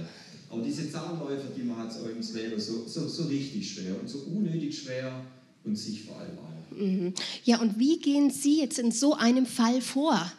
Aber 0.49 0.63
diese 0.63 0.89
Zahnläufer, 0.91 1.51
die 1.57 1.63
man 1.63 1.77
hat 1.79 1.93
so 1.93 2.09
im 2.09 2.33
Leben 2.35 2.61
so, 2.61 2.87
so, 2.87 3.07
so 3.07 3.25
richtig 3.27 3.71
schwer 3.73 3.99
und 4.01 4.09
so 4.09 4.19
unnötig 4.21 4.81
schwer 4.83 5.27
und 5.65 5.77
sich 5.77 6.05
vor 6.05 6.19
allem 6.19 6.39
auch. 6.39 6.77
Mhm. 6.77 7.15
Ja, 7.45 7.61
und 7.61 7.79
wie 7.79 7.99
gehen 7.99 8.31
Sie 8.31 8.61
jetzt 8.61 8.79
in 8.79 8.91
so 8.91 9.15
einem 9.15 9.47
Fall 9.47 9.81
vor? 9.81 10.33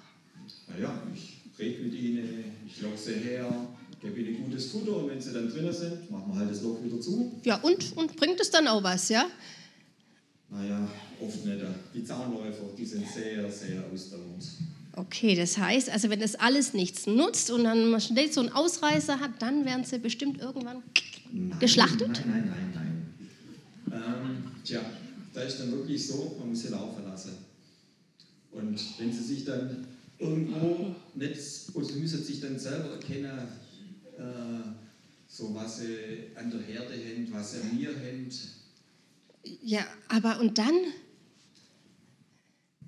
Naja, 0.67 1.01
ich 1.13 1.43
rede 1.59 1.83
mit 1.83 1.93
ihnen, 1.93 2.61
ich 2.65 2.79
locke 2.81 2.97
sie 2.97 3.13
her, 3.13 3.70
gebe 4.01 4.19
ihnen 4.19 4.43
gutes 4.43 4.71
Futter 4.71 4.97
und 4.97 5.09
wenn 5.09 5.21
sie 5.21 5.31
dann 5.31 5.49
drinnen 5.49 5.73
sind, 5.73 6.09
machen 6.09 6.33
wir 6.33 6.39
halt 6.39 6.51
das 6.51 6.61
Loch 6.61 6.83
wieder 6.83 6.99
zu. 6.99 7.31
Ja, 7.43 7.57
und, 7.57 7.95
und 7.95 8.15
bringt 8.17 8.39
es 8.39 8.49
dann 8.49 8.67
auch 8.67 8.83
was, 8.83 9.09
ja? 9.09 9.27
Naja, 10.49 10.87
oft 11.21 11.45
nicht. 11.45 11.61
Die 11.93 12.03
Zahnläufer, 12.03 12.65
die 12.77 12.85
sind 12.85 13.07
sehr, 13.07 13.49
sehr 13.49 13.83
ausdauernd. 13.91 14.43
Okay, 14.93 15.35
das 15.35 15.57
heißt, 15.57 15.89
also 15.89 16.09
wenn 16.09 16.19
das 16.19 16.35
alles 16.35 16.73
nichts 16.73 17.07
nutzt 17.07 17.49
und 17.51 17.63
dann 17.63 17.89
man 17.89 18.01
schnell 18.01 18.31
so 18.31 18.41
einen 18.41 18.49
Ausreißer 18.49 19.19
hat, 19.19 19.41
dann 19.41 19.63
werden 19.65 19.85
sie 19.85 19.99
bestimmt 19.99 20.41
irgendwann 20.41 20.83
Nein, 21.31 21.59
Geschlachtet? 21.59 22.23
Nein, 22.25 22.49
nein, 22.49 22.73
nein, 22.75 23.13
nein. 23.87 24.03
Ähm, 24.03 24.51
tja, 24.65 24.81
da 25.33 25.41
ist 25.43 25.59
dann 25.59 25.71
wirklich 25.71 26.05
so, 26.05 26.35
man 26.39 26.49
muss 26.49 26.63
sie 26.63 26.67
laufen 26.69 27.05
lassen. 27.05 27.37
Und 28.51 28.77
wenn 28.99 29.13
sie 29.13 29.23
sich 29.23 29.45
dann 29.45 29.87
irgendwo 30.19 30.93
nicht, 31.15 31.39
oder 31.73 31.85
sie 31.85 31.99
müssen 31.99 32.21
sich 32.21 32.41
dann 32.41 32.59
selber 32.59 32.91
erkennen, 32.91 33.31
äh, 34.17 34.69
so 35.27 35.53
was 35.55 35.79
sie 35.79 35.97
an 36.35 36.51
der 36.51 36.61
Herde 36.61 36.93
haben, 36.93 37.27
was 37.31 37.51
sie 37.51 37.57
an 37.61 37.75
mir 37.77 37.89
haben, 37.89 38.31
Ja, 39.63 39.85
aber 40.09 40.39
und 40.39 40.57
dann? 40.57 40.75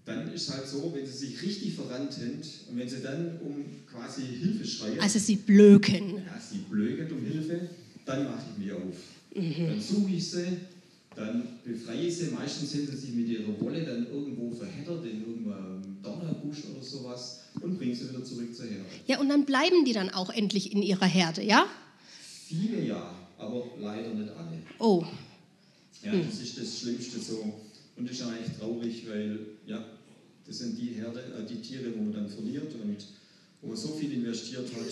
dann 0.06 0.28
ist 0.34 0.50
es 0.50 0.54
halt 0.54 0.68
so, 0.68 0.92
wenn 0.94 1.06
sie 1.06 1.28
sich 1.28 1.42
richtig 1.42 1.76
verrannt 1.76 2.12
haben 2.18 2.42
und 2.70 2.78
wenn 2.78 2.90
sie 2.90 3.02
dann 3.02 3.40
um 3.40 3.64
quasi 3.90 4.22
Hilfe 4.24 4.66
schreien, 4.66 5.00
Also 5.00 5.18
sie 5.20 5.38
blöken. 5.38 6.18
ja, 6.18 6.40
sie 6.40 6.58
blöken 6.70 7.12
um 7.18 7.24
Hilfe, 7.26 7.70
dann 8.06 8.26
mache 8.26 8.44
ich 8.52 8.58
mich 8.66 8.72
auf. 8.74 8.96
Mhm. 9.34 9.68
Dann 9.68 9.82
suche 9.82 10.12
ich 10.12 10.30
sie, 10.30 10.58
dann 11.16 11.48
befreie 11.64 12.08
ich 12.08 12.18
sie. 12.18 12.26
Meistens 12.32 12.72
sind 12.72 12.90
sie 12.90 12.98
sich 12.98 13.14
mit 13.14 13.28
ihrer 13.28 13.60
Wolle 13.62 13.84
dann 13.86 14.06
irgendwo 14.08 14.52
verheddert 14.52 15.06
in 15.06 15.22
irgendeinem 15.22 15.82
Donnerbusch 16.04 16.66
oder 16.66 16.84
sowas 16.84 17.43
und 17.62 17.78
bringe 17.78 17.96
sie 17.96 18.10
wieder 18.10 18.24
zurück 18.24 18.56
zur 18.56 18.66
Herde. 18.66 18.86
Ja, 19.08 19.20
und 19.20 19.30
dann 19.30 19.46
bleiben 19.46 19.86
die 19.86 19.94
dann 19.94 20.10
auch 20.10 20.30
endlich 20.30 20.72
in 20.72 20.82
ihrer 20.82 21.06
Herde, 21.06 21.44
ja? 21.44 21.66
Viele 22.48 22.82
ja, 22.86 23.14
aber 23.38 23.64
leider 23.80 24.14
nicht 24.14 24.30
alle. 24.32 24.62
Oh, 24.80 25.04
Ja, 26.04 26.12
das 26.12 26.40
ist 26.40 26.58
das 26.60 26.80
Schlimmste 26.80 27.20
so. 27.20 27.54
Und 27.96 28.10
das 28.10 28.18
ist 28.18 28.24
eigentlich 28.24 28.58
traurig, 28.60 29.04
weil 29.08 29.40
ja, 29.66 29.84
das 30.46 30.58
sind 30.58 30.78
die 30.78 30.94
Herde, 30.96 31.20
äh, 31.40 31.46
die 31.48 31.62
Tiere, 31.62 31.94
wo 31.96 32.02
man 32.04 32.14
dann 32.14 32.30
verliert 32.30 32.74
und 32.74 32.98
wo 33.62 33.68
man 33.68 33.78
so 33.78 33.90
viel 33.90 34.12
investiert 34.12 34.68
hat. 34.74 34.88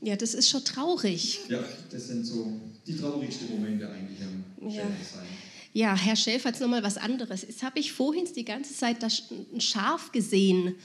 ja, 0.00 0.16
das 0.16 0.34
ist 0.34 0.48
schon 0.48 0.64
traurig. 0.64 1.40
Ja, 1.48 1.62
das 1.90 2.06
sind 2.08 2.24
so 2.24 2.52
die 2.86 2.96
traurigsten 2.96 3.50
Momente 3.50 3.88
eigentlich 3.90 4.18
am 4.22 4.68
Ja. 4.70 4.82
Schäfersein. 4.82 5.26
Ja, 5.76 5.96
Herr 5.96 6.14
Schäfer, 6.16 6.50
jetzt 6.50 6.60
nochmal 6.60 6.84
was 6.84 6.96
anderes. 6.96 7.42
Jetzt 7.42 7.62
habe 7.64 7.80
ich 7.80 7.92
vorhin 7.92 8.26
die 8.36 8.44
ganze 8.44 8.72
Zeit 8.74 9.02
das 9.02 9.24
ein 9.52 9.60
Schaf 9.60 10.12
gesehen. 10.12 10.76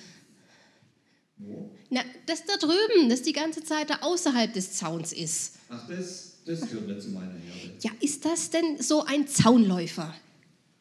Wo? 1.40 1.72
Na, 1.90 2.02
das 2.26 2.44
da 2.46 2.58
drüben, 2.58 3.10
das 3.10 3.22
die 3.22 3.32
ganze 3.32 3.64
Zeit 3.64 3.90
da 3.90 4.00
außerhalb 4.02 4.54
des 4.54 4.74
Zauns 4.74 5.14
ist. 5.14 5.56
Ach, 5.70 5.88
das, 5.88 6.40
das 6.46 6.62
gehört 6.62 6.88
nicht 6.88 7.02
zu 7.02 7.10
meiner 7.12 7.32
Herde. 7.32 7.74
Ja, 7.80 7.92
ist 8.02 8.26
das 8.26 8.50
denn 8.50 8.82
so 8.82 9.06
ein 9.06 9.26
Zaunläufer? 9.28 10.14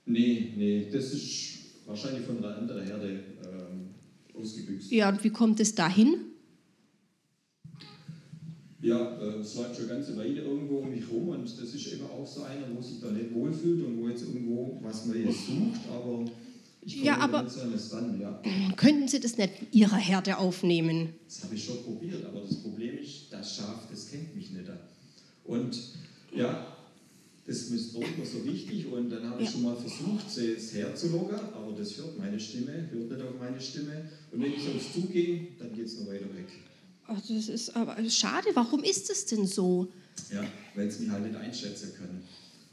Nee, 0.04 0.52
nee, 0.56 0.88
das 0.92 1.12
ist 1.12 1.58
wahrscheinlich 1.86 2.26
von 2.26 2.38
einer 2.38 2.56
anderen 2.56 2.84
Herde 2.84 3.24
ähm, 3.44 3.90
ausgebüxt. 4.34 4.90
Ja, 4.90 5.08
und 5.10 5.22
wie 5.22 5.30
kommt 5.30 5.60
es 5.60 5.74
dahin? 5.74 6.16
Ja, 8.80 9.18
äh, 9.20 9.40
es 9.40 9.54
läuft 9.54 9.76
schon 9.76 9.84
eine 9.84 9.94
ganze 9.94 10.16
Weile 10.16 10.40
irgendwo 10.42 10.78
um 10.78 10.90
mich 10.90 11.08
rum 11.10 11.28
und 11.28 11.44
das 11.44 11.74
ist 11.74 11.92
eben 11.92 12.04
auch 12.06 12.26
so 12.26 12.42
einer, 12.42 12.66
wo 12.74 12.80
sich 12.80 13.00
da 13.00 13.10
nicht 13.10 13.32
wohlfühlt 13.32 13.84
und 13.84 14.00
wo 14.00 14.08
jetzt 14.08 14.22
irgendwo 14.22 14.78
was 14.82 15.06
Neues 15.06 15.46
sucht, 15.46 15.80
aber 15.90 16.24
Ja, 16.88 17.18
aber- 17.18 17.46
ran, 17.92 18.20
ja. 18.20 18.40
Könnten 18.76 19.08
Sie 19.08 19.20
das 19.20 19.36
nicht 19.36 19.50
in 19.60 19.78
Ihrer 19.80 19.96
Herde 19.96 20.38
aufnehmen? 20.38 21.10
Das 21.26 21.44
habe 21.44 21.54
ich 21.54 21.64
schon 21.64 21.82
probiert, 21.84 22.24
aber 22.24 22.40
das 22.40 22.56
Problem 22.56 22.98
ist, 22.98 23.26
das 23.30 23.56
Schaf, 23.56 23.82
das 23.90 24.10
kennt 24.10 24.34
mich 24.34 24.50
nicht. 24.50 24.64
Und 25.44 25.78
ja, 26.34 26.66
das 27.46 27.56
ist 27.56 27.70
mir 27.70 28.04
immer 28.04 28.24
so 28.26 28.44
wichtig 28.44 28.86
und 28.92 29.08
dann 29.10 29.28
habe 29.30 29.42
ich 29.42 29.48
Ja. 29.48 29.52
schon 29.52 29.62
mal 29.62 29.76
versucht, 29.76 30.36
es 30.36 30.74
herzulocken, 30.74 31.38
aber 31.54 31.72
das 31.72 31.96
hört 31.96 32.18
meine 32.18 32.38
Stimme, 32.38 32.88
hört 32.90 33.10
nicht 33.10 33.22
auf 33.22 33.38
meine 33.38 33.60
Stimme. 33.60 34.10
Und 34.32 34.42
wenn 34.42 34.52
ich 34.52 34.68
aufs 34.68 34.92
Zugehe, 34.94 35.48
dann 35.58 35.74
geht 35.74 35.86
es 35.86 35.98
noch 35.98 36.06
weiter 36.08 36.26
weg. 36.34 36.48
Also 37.06 37.34
das 37.34 37.48
ist 37.48 37.74
aber 37.74 37.96
schade. 38.10 38.48
Warum 38.54 38.84
ist 38.84 39.08
es 39.10 39.24
denn 39.26 39.46
so? 39.46 39.88
Ja, 40.32 40.44
weil 40.74 40.90
sie 40.90 41.04
mich 41.04 41.10
halt 41.10 41.24
nicht 41.24 41.36
einschätzen 41.36 41.92
können. 41.96 42.22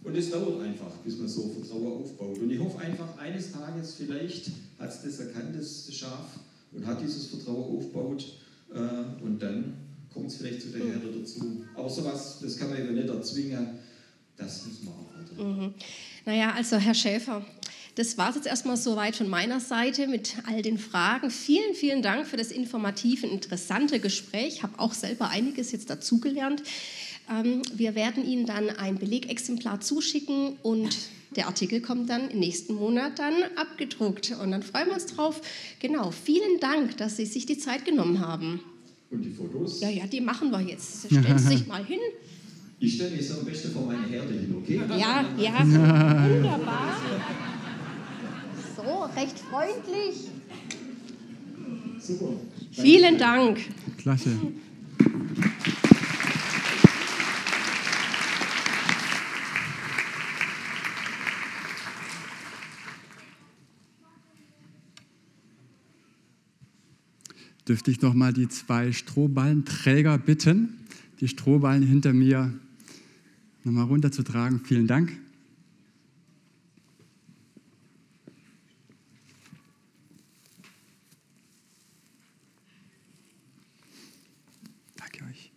Und 0.06 0.16
es 0.16 0.30
dauert 0.30 0.62
einfach, 0.62 0.92
bis 1.04 1.18
man 1.18 1.28
so 1.28 1.50
Vertrauen 1.50 2.04
aufbaut. 2.04 2.38
Und 2.38 2.52
ich 2.52 2.60
hoffe 2.60 2.78
einfach, 2.78 3.18
eines 3.18 3.52
Tages 3.52 3.96
vielleicht 3.96 4.52
hat 4.78 4.90
es 4.90 5.02
das 5.02 5.20
erkannt, 5.20 5.56
das 5.58 5.90
Schaf, 5.92 6.40
und 6.72 6.86
hat 6.86 7.02
dieses 7.02 7.28
Vertrauen 7.28 7.78
aufgebaut. 7.78 8.38
Äh, 8.72 9.24
und 9.24 9.40
dann 9.42 9.74
kommt 10.14 10.28
es 10.28 10.38
vielleicht 10.38 10.62
zu 10.62 10.70
der 10.70 10.86
Herde 10.86 11.12
dazu. 11.20 11.64
Aber 11.74 11.90
sowas, 11.90 12.38
das 12.42 12.58
kann 12.58 12.70
man 12.70 12.80
eben 12.80 12.94
nicht 12.94 13.10
erzwingen. 13.10 13.80
Das 14.38 14.66
muss 14.66 14.84
man 14.84 14.94
auch 14.94 15.38
warten. 15.38 15.74
Naja, 16.26 16.54
also 16.54 16.78
Herr 16.78 16.94
Schäfer, 16.94 17.46
das 17.96 18.18
war 18.18 18.30
es 18.30 18.36
jetzt 18.36 18.48
erstmal 18.48 18.78
soweit 18.78 19.16
von 19.16 19.30
meiner 19.30 19.60
Seite 19.60 20.08
mit 20.08 20.36
all 20.46 20.62
den 20.62 20.78
Fragen. 20.78 21.32
Vielen, 21.32 21.74
vielen 21.74 22.02
Dank 22.02 22.28
für 22.28 22.36
das 22.36 22.52
informative, 22.52 23.26
interessante 23.26 24.00
Gespräch. 24.00 24.56
Ich 24.56 24.64
habe 24.64 24.78
auch 24.80 24.94
selber 24.94 25.30
einiges 25.30 25.72
jetzt 25.72 25.90
dazugelernt. 25.90 26.62
Ähm, 27.30 27.62
wir 27.74 27.96
werden 27.96 28.26
Ihnen 28.26 28.46
dann 28.46 28.70
ein 28.70 28.98
Belegexemplar 28.98 29.82
zuschicken 29.82 30.58
und 30.62 30.98
der 31.36 31.48
Artikel 31.48 31.82
kommt 31.82 32.10
dann 32.10 32.30
im 32.30 32.40
nächsten 32.40 32.76
Monat 32.76 33.20
dann 33.20 33.34
abgedruckt. 33.56 34.36
Und 34.42 34.52
dann 34.52 34.64
freuen 34.64 34.88
wir 34.88 34.94
uns 34.94 35.08
drauf. 35.08 35.42
Genau, 35.80 36.12
vielen 36.12 36.60
Dank, 36.60 36.98
dass 36.98 37.18
Sie 37.18 37.26
sich 37.26 37.46
die 37.46 37.58
Zeit 37.58 37.86
genommen 37.86 38.20
haben. 38.20 38.62
Und 39.12 39.24
die 39.24 39.32
Fotos? 39.32 39.82
Ja, 39.82 39.90
ja, 39.90 40.08
die 40.08 40.22
machen 40.22 40.52
wir 40.52 40.62
jetzt. 40.62 41.08
Stellen 41.08 41.38
Sie 41.38 41.58
sich 41.58 41.68
mal 41.68 41.84
hin. 41.84 42.00
Ich 42.80 42.96
stelle 42.96 43.16
mich 43.16 43.28
so 43.28 43.40
am 43.40 43.46
besten 43.46 43.72
vor 43.72 43.86
meine 43.86 44.06
Herde 44.08 44.34
hin, 44.34 44.56
okay? 44.58 44.82
Ja, 44.98 45.26
ja, 45.38 45.60
wunderbar. 45.60 47.02
So, 48.76 49.20
recht 49.20 49.40
freundlich. 49.40 50.30
Super. 52.00 52.34
Vielen 52.72 53.18
Dank. 53.18 53.60
Klasse. 53.98 54.38
Dürfte 67.68 67.90
ich 67.90 68.02
noch 68.02 68.14
mal 68.14 68.32
die 68.32 68.48
zwei 68.48 68.92
Strohballenträger 68.92 70.20
bitten, 70.20 70.78
die 71.20 71.28
Strohballen 71.28 71.82
hinter 71.82 72.14
mir 72.14 72.54
noch 73.64 73.72
mal 73.72 73.84
runterzutragen. 73.84 74.62
Vielen 74.64 74.86
Dank. 74.86 75.12
Danke 84.96 85.24
euch. 85.26 85.52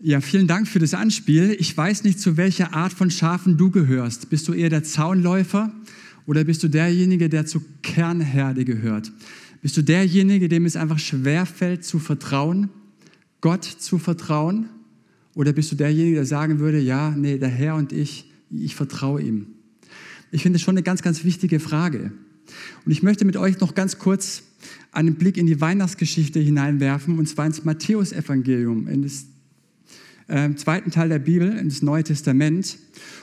Ja, 0.00 0.22
vielen 0.22 0.46
Dank 0.46 0.66
für 0.66 0.78
das 0.78 0.94
Anspiel. 0.94 1.54
Ich 1.60 1.76
weiß 1.76 2.04
nicht, 2.04 2.18
zu 2.18 2.38
welcher 2.38 2.72
Art 2.72 2.94
von 2.94 3.10
Schafen 3.10 3.58
du 3.58 3.70
gehörst. 3.70 4.30
Bist 4.30 4.48
du 4.48 4.54
eher 4.54 4.70
der 4.70 4.82
Zaunläufer 4.82 5.70
oder 6.26 6.44
bist 6.44 6.62
du 6.62 6.68
derjenige, 6.68 7.28
der 7.28 7.46
zur 7.46 7.62
Kernherde 7.82 8.64
gehört? 8.64 9.12
Bist 9.60 9.76
du 9.76 9.82
derjenige, 9.82 10.48
dem 10.48 10.66
es 10.66 10.76
einfach 10.76 10.98
schwerfällt 10.98 11.84
zu 11.84 11.98
vertrauen, 11.98 12.70
Gott 13.40 13.64
zu 13.64 13.98
vertrauen? 13.98 14.68
Oder 15.34 15.52
bist 15.52 15.72
du 15.72 15.76
derjenige, 15.76 16.16
der 16.16 16.26
sagen 16.26 16.58
würde, 16.58 16.78
ja, 16.78 17.10
nee, 17.10 17.38
der 17.38 17.48
Herr 17.48 17.76
und 17.76 17.92
ich, 17.92 18.30
Ich 18.50 18.74
vertraue 18.74 19.22
ihm. 19.22 19.46
Ich 20.30 20.42
finde 20.42 20.58
das 20.58 20.62
schon 20.62 20.74
eine 20.74 20.82
ganz, 20.82 21.02
ganz 21.02 21.24
wichtige 21.24 21.58
Frage. 21.58 22.12
Und 22.84 22.92
ich 22.92 23.02
möchte 23.02 23.24
mit 23.24 23.36
euch 23.36 23.60
noch 23.60 23.74
ganz 23.74 23.98
kurz 23.98 24.42
einen 24.90 25.14
Blick 25.14 25.36
in 25.36 25.46
die 25.46 25.60
Weihnachtsgeschichte 25.60 26.38
hineinwerfen, 26.38 27.18
und 27.18 27.28
zwar 27.28 27.46
ins 27.46 27.64
Matthäusevangelium, 27.64 28.88
in 28.88 29.02
das 29.02 29.26
äh, 30.28 30.54
zweiten 30.54 30.90
Teil 30.90 31.08
der 31.08 31.18
Bibel, 31.18 31.56
in 31.56 31.68
das 31.68 31.82
Neue 31.82 32.04
Testament, 32.04 32.78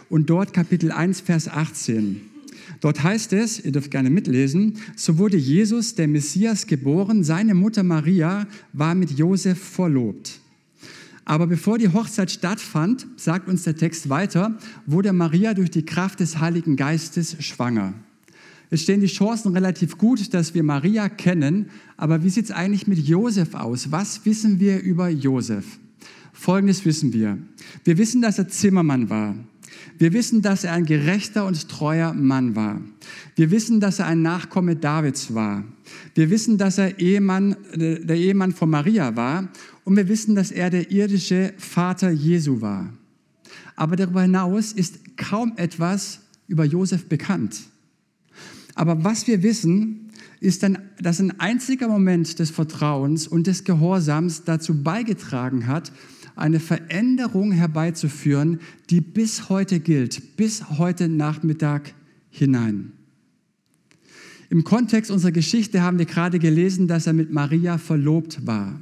und 0.09 0.29
dort 0.29 0.53
Kapitel 0.53 0.91
1, 0.91 1.21
Vers 1.21 1.47
18. 1.47 2.21
Dort 2.81 3.03
heißt 3.03 3.33
es, 3.33 3.63
ihr 3.63 3.71
dürft 3.71 3.91
gerne 3.91 4.09
mitlesen, 4.09 4.77
so 4.95 5.17
wurde 5.17 5.37
Jesus, 5.37 5.95
der 5.95 6.07
Messias, 6.07 6.67
geboren, 6.67 7.23
seine 7.23 7.53
Mutter 7.53 7.83
Maria 7.83 8.47
war 8.73 8.95
mit 8.95 9.11
Josef 9.11 9.59
verlobt. 9.59 10.39
Aber 11.25 11.45
bevor 11.45 11.77
die 11.77 11.89
Hochzeit 11.89 12.31
stattfand, 12.31 13.05
sagt 13.15 13.47
uns 13.47 13.63
der 13.63 13.75
Text 13.75 14.09
weiter, 14.09 14.57
wurde 14.85 15.13
Maria 15.13 15.53
durch 15.53 15.69
die 15.69 15.85
Kraft 15.85 16.19
des 16.21 16.39
Heiligen 16.39 16.75
Geistes 16.75 17.35
schwanger. 17.39 17.93
Es 18.71 18.83
stehen 18.83 19.01
die 19.01 19.07
Chancen 19.07 19.53
relativ 19.53 19.97
gut, 19.97 20.33
dass 20.33 20.53
wir 20.53 20.63
Maria 20.63 21.09
kennen, 21.09 21.69
aber 21.97 22.23
wie 22.23 22.29
sieht 22.29 22.45
es 22.45 22.51
eigentlich 22.51 22.87
mit 22.87 22.99
Josef 22.99 23.55
aus? 23.55 23.91
Was 23.91 24.25
wissen 24.25 24.59
wir 24.59 24.81
über 24.81 25.09
Josef? 25.09 25.65
Folgendes 26.33 26.85
wissen 26.85 27.11
wir. 27.13 27.37
Wir 27.83 27.97
wissen, 27.97 28.21
dass 28.21 28.37
er 28.37 28.47
Zimmermann 28.47 29.09
war. 29.09 29.35
Wir 29.99 30.13
wissen, 30.13 30.41
dass 30.41 30.63
er 30.63 30.71
ein 30.71 30.85
gerechter 30.85 31.45
und 31.45 31.67
treuer 31.67 32.13
Mann 32.13 32.55
war. 32.55 32.81
Wir 33.35 33.51
wissen, 33.51 33.81
dass 33.81 33.99
er 33.99 34.07
ein 34.07 34.21
Nachkomme 34.21 34.77
Davids 34.77 35.33
war. 35.33 35.65
Wir 36.15 36.29
wissen, 36.29 36.57
dass 36.57 36.77
er 36.77 36.99
Ehemann, 36.99 37.57
der 37.75 38.15
Ehemann 38.15 38.53
von 38.53 38.69
Maria 38.69 39.17
war. 39.17 39.49
Und 39.83 39.97
wir 39.97 40.07
wissen, 40.07 40.35
dass 40.35 40.51
er 40.51 40.69
der 40.69 40.89
irdische 40.89 41.53
Vater 41.57 42.11
Jesu 42.11 42.61
war. 42.61 42.93
Aber 43.75 43.97
darüber 43.97 44.21
hinaus 44.21 44.71
ist 44.71 45.17
kaum 45.17 45.53
etwas 45.57 46.21
über 46.47 46.63
Josef 46.63 47.05
bekannt. 47.09 47.59
Aber 48.75 49.03
was 49.03 49.27
wir 49.27 49.43
wissen, 49.43 50.11
ist, 50.39 50.63
dann, 50.63 50.77
dass 51.01 51.19
ein 51.19 51.37
einziger 51.41 51.89
Moment 51.89 52.39
des 52.39 52.51
Vertrauens 52.51 53.27
und 53.27 53.47
des 53.47 53.65
Gehorsams 53.65 54.45
dazu 54.45 54.81
beigetragen 54.81 55.67
hat, 55.67 55.91
eine 56.39 56.59
Veränderung 56.59 57.51
herbeizuführen, 57.51 58.59
die 58.89 59.01
bis 59.01 59.49
heute 59.49 59.79
gilt, 59.79 60.37
bis 60.37 60.69
heute 60.77 61.07
Nachmittag 61.07 61.93
hinein. 62.29 62.93
Im 64.49 64.63
Kontext 64.63 65.11
unserer 65.11 65.31
Geschichte 65.31 65.81
haben 65.81 65.99
wir 65.99 66.05
gerade 66.05 66.39
gelesen, 66.39 66.87
dass 66.87 67.05
er 67.05 67.13
mit 67.13 67.31
Maria 67.31 67.77
verlobt 67.77 68.47
war. 68.47 68.81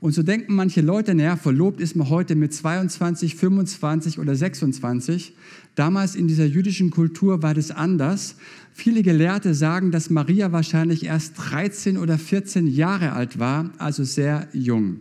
Und 0.00 0.12
so 0.12 0.22
denken 0.22 0.54
manche 0.54 0.80
Leute, 0.80 1.14
naja, 1.14 1.36
verlobt 1.36 1.80
ist 1.80 1.96
man 1.96 2.08
heute 2.08 2.36
mit 2.36 2.52
22, 2.52 3.34
25 3.34 4.18
oder 4.18 4.34
26. 4.34 5.34
Damals 5.74 6.14
in 6.14 6.28
dieser 6.28 6.44
jüdischen 6.44 6.90
Kultur 6.90 7.42
war 7.42 7.54
das 7.54 7.70
anders. 7.70 8.36
Viele 8.72 9.02
Gelehrte 9.02 9.54
sagen, 9.54 9.90
dass 9.90 10.10
Maria 10.10 10.52
wahrscheinlich 10.52 11.04
erst 11.04 11.34
13 11.36 11.98
oder 11.98 12.16
14 12.16 12.68
Jahre 12.68 13.12
alt 13.12 13.40
war, 13.40 13.70
also 13.78 14.04
sehr 14.04 14.48
jung. 14.52 15.00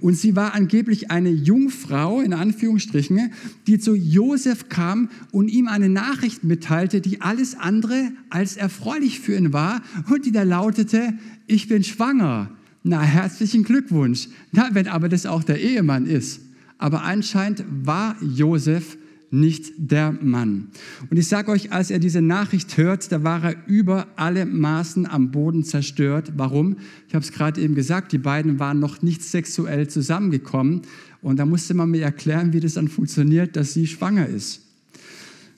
Und 0.00 0.14
sie 0.14 0.36
war 0.36 0.54
angeblich 0.54 1.10
eine 1.10 1.30
Jungfrau, 1.30 2.20
in 2.20 2.32
Anführungsstrichen, 2.32 3.32
die 3.66 3.78
zu 3.78 3.94
Josef 3.94 4.68
kam 4.68 5.08
und 5.32 5.48
ihm 5.48 5.68
eine 5.68 5.88
Nachricht 5.88 6.44
mitteilte, 6.44 7.00
die 7.00 7.20
alles 7.20 7.56
andere 7.56 8.12
als 8.30 8.56
erfreulich 8.56 9.20
für 9.20 9.36
ihn 9.36 9.52
war 9.52 9.82
und 10.08 10.26
die 10.26 10.32
da 10.32 10.42
lautete, 10.42 11.14
ich 11.46 11.68
bin 11.68 11.84
schwanger. 11.84 12.50
Na, 12.82 13.02
herzlichen 13.02 13.64
Glückwunsch. 13.64 14.28
Na, 14.52 14.68
wenn 14.72 14.88
aber 14.88 15.08
das 15.08 15.26
auch 15.26 15.42
der 15.42 15.60
Ehemann 15.60 16.06
ist. 16.06 16.40
Aber 16.78 17.02
anscheinend 17.02 17.64
war 17.84 18.16
Josef 18.22 18.96
nicht 19.30 19.72
der 19.76 20.12
Mann. 20.12 20.68
Und 21.10 21.16
ich 21.16 21.28
sage 21.28 21.50
euch, 21.50 21.72
als 21.72 21.90
er 21.90 21.98
diese 21.98 22.22
Nachricht 22.22 22.76
hört, 22.76 23.10
da 23.12 23.24
war 23.24 23.44
er 23.44 23.56
über 23.66 24.06
alle 24.16 24.46
Maßen 24.46 25.06
am 25.06 25.30
Boden 25.30 25.64
zerstört. 25.64 26.32
Warum? 26.36 26.76
Ich 27.08 27.14
habe 27.14 27.24
es 27.24 27.32
gerade 27.32 27.60
eben 27.60 27.74
gesagt, 27.74 28.12
die 28.12 28.18
beiden 28.18 28.58
waren 28.58 28.78
noch 28.78 29.02
nicht 29.02 29.22
sexuell 29.22 29.88
zusammengekommen. 29.88 30.82
Und 31.22 31.38
da 31.38 31.46
musste 31.46 31.74
man 31.74 31.90
mir 31.90 32.02
erklären, 32.02 32.52
wie 32.52 32.60
das 32.60 32.74
dann 32.74 32.88
funktioniert, 32.88 33.56
dass 33.56 33.74
sie 33.74 33.86
schwanger 33.86 34.26
ist. 34.26 34.65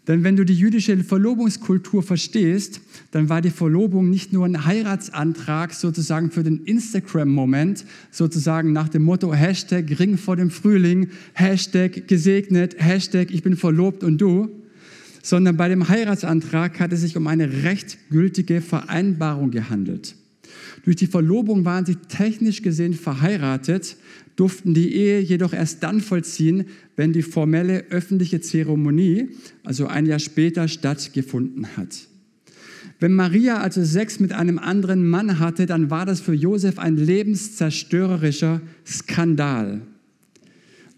Denn 0.09 0.25
wenn 0.25 0.37
du 0.37 0.44
die 0.44 0.55
jüdische 0.55 0.97
Verlobungskultur 1.05 2.03
verstehst, 2.03 2.81
dann 3.11 3.29
war 3.29 3.42
die 3.42 3.51
Verlobung 3.51 4.09
nicht 4.09 4.33
nur 4.33 4.47
ein 4.47 4.64
Heiratsantrag 4.64 5.75
sozusagen 5.75 6.31
für 6.31 6.42
den 6.42 6.64
Instagram-Moment, 6.64 7.85
sozusagen 8.11 8.73
nach 8.73 8.88
dem 8.88 9.03
Motto 9.03 9.35
Hashtag 9.35 10.01
Ring 10.01 10.16
vor 10.16 10.37
dem 10.37 10.51
Frühling, 10.51 11.11
Hashtag 11.35 12.09
gesegnet, 12.09 12.77
Hashtag 12.79 13.31
ich 13.31 13.42
bin 13.42 13.57
verlobt 13.57 14.03
und 14.03 14.16
du, 14.18 14.49
sondern 15.23 15.59
bei 15.59 15.68
dem 15.68 15.88
Heiratsantrag 15.90 16.81
hat 16.81 16.92
es 16.92 17.03
sich 17.03 17.14
um 17.18 17.27
eine 17.27 17.64
rechtgültige 17.64 18.62
Vereinbarung 18.62 19.51
gehandelt. 19.51 20.14
Durch 20.85 20.97
die 20.97 21.07
Verlobung 21.07 21.66
waren 21.66 21.85
sie 21.85 21.97
technisch 21.97 22.62
gesehen 22.62 22.94
verheiratet, 22.94 23.97
durften 24.38 24.72
die 24.72 24.94
Ehe 24.94 25.18
jedoch 25.18 25.53
erst 25.53 25.83
dann 25.83 26.01
vollziehen, 26.01 26.66
wenn 26.94 27.12
die 27.12 27.22
formelle 27.22 27.87
öffentliche 27.90 28.40
Zeremonie, 28.40 29.31
also 29.64 29.88
ein 29.88 30.07
Jahr 30.07 30.20
später, 30.20 30.68
stattgefunden 30.68 31.77
hat. 31.77 32.07
Wenn 33.01 33.14
Maria 33.14 33.59
also 33.59 33.85
Sex 33.85 34.20
mit 34.20 34.33
einem 34.33 34.59
anderen 34.59 35.09
Mann 35.09 35.40
hatte, 35.40 35.66
dann 35.66 35.90
war 35.90 36.07
das 36.07 36.20
für 36.20 36.35
Josef 36.35 36.79
ein 36.79 36.96
lebenszerstörerischer 36.96 38.61
Skandal. 38.87 39.83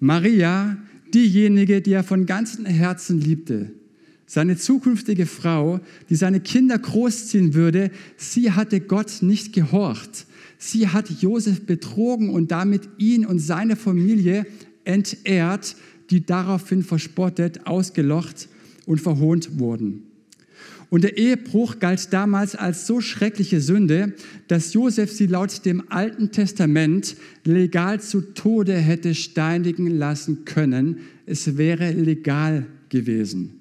Maria, 0.00 0.76
diejenige, 1.14 1.80
die 1.80 1.92
er 1.92 2.04
von 2.04 2.26
ganzem 2.26 2.66
Herzen 2.66 3.20
liebte, 3.20 3.70
seine 4.30 4.56
zukünftige 4.56 5.26
Frau, 5.26 5.80
die 6.08 6.14
seine 6.14 6.38
Kinder 6.38 6.78
großziehen 6.78 7.52
würde, 7.52 7.90
sie 8.16 8.52
hatte 8.52 8.78
Gott 8.78 9.22
nicht 9.22 9.52
gehorcht. 9.52 10.24
Sie 10.56 10.86
hat 10.86 11.10
Josef 11.20 11.66
betrogen 11.66 12.30
und 12.30 12.52
damit 12.52 12.82
ihn 12.98 13.26
und 13.26 13.40
seine 13.40 13.74
Familie 13.74 14.46
entehrt, 14.84 15.74
die 16.10 16.24
daraufhin 16.24 16.84
verspottet, 16.84 17.66
ausgelocht 17.66 18.48
und 18.86 19.00
verhohnt 19.00 19.58
wurden. 19.58 20.04
Und 20.90 21.02
der 21.02 21.18
Ehebruch 21.18 21.80
galt 21.80 22.12
damals 22.12 22.54
als 22.54 22.86
so 22.86 23.00
schreckliche 23.00 23.60
Sünde, 23.60 24.14
dass 24.46 24.74
Josef 24.74 25.10
sie 25.10 25.26
laut 25.26 25.64
dem 25.64 25.90
Alten 25.90 26.30
Testament 26.30 27.16
legal 27.42 28.00
zu 28.00 28.20
Tode 28.20 28.74
hätte 28.74 29.16
steinigen 29.16 29.88
lassen 29.88 30.44
können. 30.44 30.98
Es 31.26 31.56
wäre 31.56 31.90
legal 31.90 32.68
gewesen. 32.90 33.59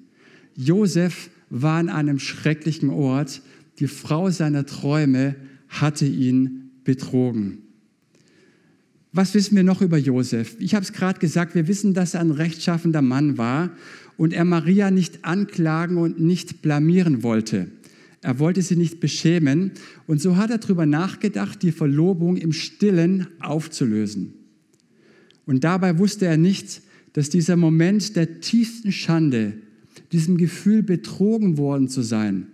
Josef 0.60 1.30
war 1.48 1.78
an 1.78 1.88
einem 1.88 2.18
schrecklichen 2.18 2.90
Ort. 2.90 3.40
Die 3.78 3.86
Frau 3.86 4.28
seiner 4.28 4.66
Träume 4.66 5.34
hatte 5.68 6.04
ihn 6.04 6.70
betrogen. 6.84 7.62
Was 9.12 9.32
wissen 9.32 9.56
wir 9.56 9.64
noch 9.64 9.80
über 9.80 9.96
Josef? 9.96 10.56
Ich 10.60 10.74
habe 10.74 10.84
es 10.84 10.92
gerade 10.92 11.18
gesagt, 11.18 11.54
wir 11.54 11.66
wissen, 11.66 11.94
dass 11.94 12.12
er 12.14 12.20
ein 12.20 12.30
rechtschaffender 12.30 13.00
Mann 13.00 13.38
war 13.38 13.70
und 14.18 14.34
er 14.34 14.44
Maria 14.44 14.90
nicht 14.90 15.24
anklagen 15.24 15.96
und 15.96 16.20
nicht 16.20 16.60
blamieren 16.60 17.22
wollte. 17.22 17.68
Er 18.20 18.38
wollte 18.38 18.60
sie 18.60 18.76
nicht 18.76 19.00
beschämen 19.00 19.72
und 20.06 20.20
so 20.20 20.36
hat 20.36 20.50
er 20.50 20.58
darüber 20.58 20.84
nachgedacht, 20.84 21.62
die 21.62 21.72
Verlobung 21.72 22.36
im 22.36 22.52
Stillen 22.52 23.28
aufzulösen. 23.40 24.34
Und 25.46 25.64
dabei 25.64 25.98
wusste 25.98 26.26
er 26.26 26.36
nicht, 26.36 26.82
dass 27.14 27.30
dieser 27.30 27.56
Moment 27.56 28.14
der 28.14 28.40
tiefsten 28.40 28.92
Schande, 28.92 29.54
diesem 30.12 30.36
Gefühl 30.36 30.82
betrogen 30.82 31.58
worden 31.58 31.88
zu 31.88 32.02
sein, 32.02 32.46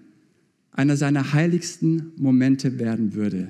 einer 0.73 0.97
seiner 0.97 1.33
heiligsten 1.33 2.13
Momente 2.17 2.79
werden 2.79 3.15
würde. 3.15 3.49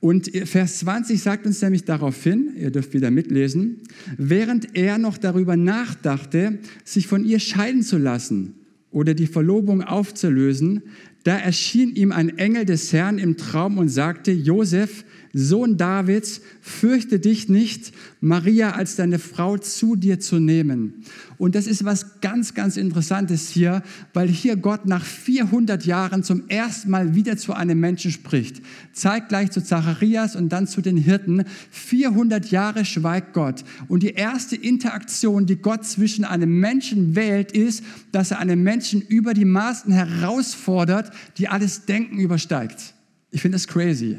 Und 0.00 0.30
Vers 0.36 0.80
20 0.80 1.22
sagt 1.22 1.46
uns 1.46 1.62
nämlich 1.62 1.84
darauf 1.84 2.22
hin, 2.22 2.50
ihr 2.58 2.70
dürft 2.70 2.92
wieder 2.92 3.10
mitlesen, 3.10 3.80
während 4.18 4.76
er 4.76 4.98
noch 4.98 5.16
darüber 5.16 5.56
nachdachte, 5.56 6.58
sich 6.84 7.06
von 7.06 7.24
ihr 7.24 7.38
scheiden 7.38 7.82
zu 7.82 7.96
lassen 7.96 8.54
oder 8.90 9.14
die 9.14 9.26
Verlobung 9.26 9.82
aufzulösen, 9.82 10.82
da 11.22 11.38
erschien 11.38 11.96
ihm 11.96 12.12
ein 12.12 12.36
Engel 12.36 12.66
des 12.66 12.92
Herrn 12.92 13.18
im 13.18 13.38
Traum 13.38 13.78
und 13.78 13.88
sagte, 13.88 14.30
Josef, 14.30 15.06
Sohn 15.36 15.76
Davids, 15.76 16.40
fürchte 16.60 17.18
dich 17.18 17.48
nicht, 17.48 17.92
Maria 18.20 18.70
als 18.70 18.94
deine 18.94 19.18
Frau 19.18 19.58
zu 19.58 19.96
dir 19.96 20.20
zu 20.20 20.38
nehmen. 20.38 21.02
Und 21.38 21.56
das 21.56 21.66
ist 21.66 21.84
was 21.84 22.20
ganz, 22.20 22.54
ganz 22.54 22.76
Interessantes 22.76 23.48
hier, 23.48 23.82
weil 24.12 24.28
hier 24.28 24.56
Gott 24.56 24.86
nach 24.86 25.04
400 25.04 25.84
Jahren 25.84 26.22
zum 26.22 26.48
ersten 26.48 26.90
Mal 26.90 27.16
wieder 27.16 27.36
zu 27.36 27.52
einem 27.52 27.80
Menschen 27.80 28.12
spricht. 28.12 28.62
Zeigt 28.92 29.28
gleich 29.28 29.50
zu 29.50 29.60
Zacharias 29.62 30.36
und 30.36 30.50
dann 30.50 30.68
zu 30.68 30.80
den 30.80 30.96
Hirten. 30.96 31.44
400 31.70 32.52
Jahre 32.52 32.84
schweigt 32.84 33.32
Gott. 33.32 33.64
Und 33.88 34.04
die 34.04 34.14
erste 34.14 34.54
Interaktion, 34.54 35.46
die 35.46 35.56
Gott 35.56 35.84
zwischen 35.84 36.24
einem 36.24 36.60
Menschen 36.60 37.16
wählt, 37.16 37.50
ist, 37.50 37.82
dass 38.12 38.30
er 38.30 38.38
einen 38.38 38.62
Menschen 38.62 39.02
über 39.02 39.34
die 39.34 39.44
Maßen 39.44 39.92
herausfordert, 39.92 41.10
die 41.38 41.48
alles 41.48 41.86
Denken 41.86 42.20
übersteigt. 42.20 42.94
Ich 43.32 43.42
finde 43.42 43.56
das 43.56 43.66
crazy. 43.66 44.18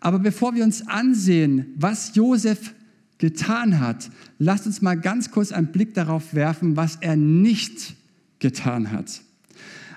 Aber 0.00 0.18
bevor 0.18 0.54
wir 0.54 0.64
uns 0.64 0.86
ansehen, 0.88 1.66
was 1.76 2.14
Josef 2.14 2.74
getan 3.18 3.78
hat, 3.78 4.10
lasst 4.38 4.66
uns 4.66 4.80
mal 4.80 4.98
ganz 4.98 5.30
kurz 5.30 5.52
einen 5.52 5.68
Blick 5.68 5.94
darauf 5.94 6.34
werfen, 6.34 6.76
was 6.76 6.96
er 7.00 7.16
nicht 7.16 7.94
getan 8.38 8.90
hat. 8.90 9.20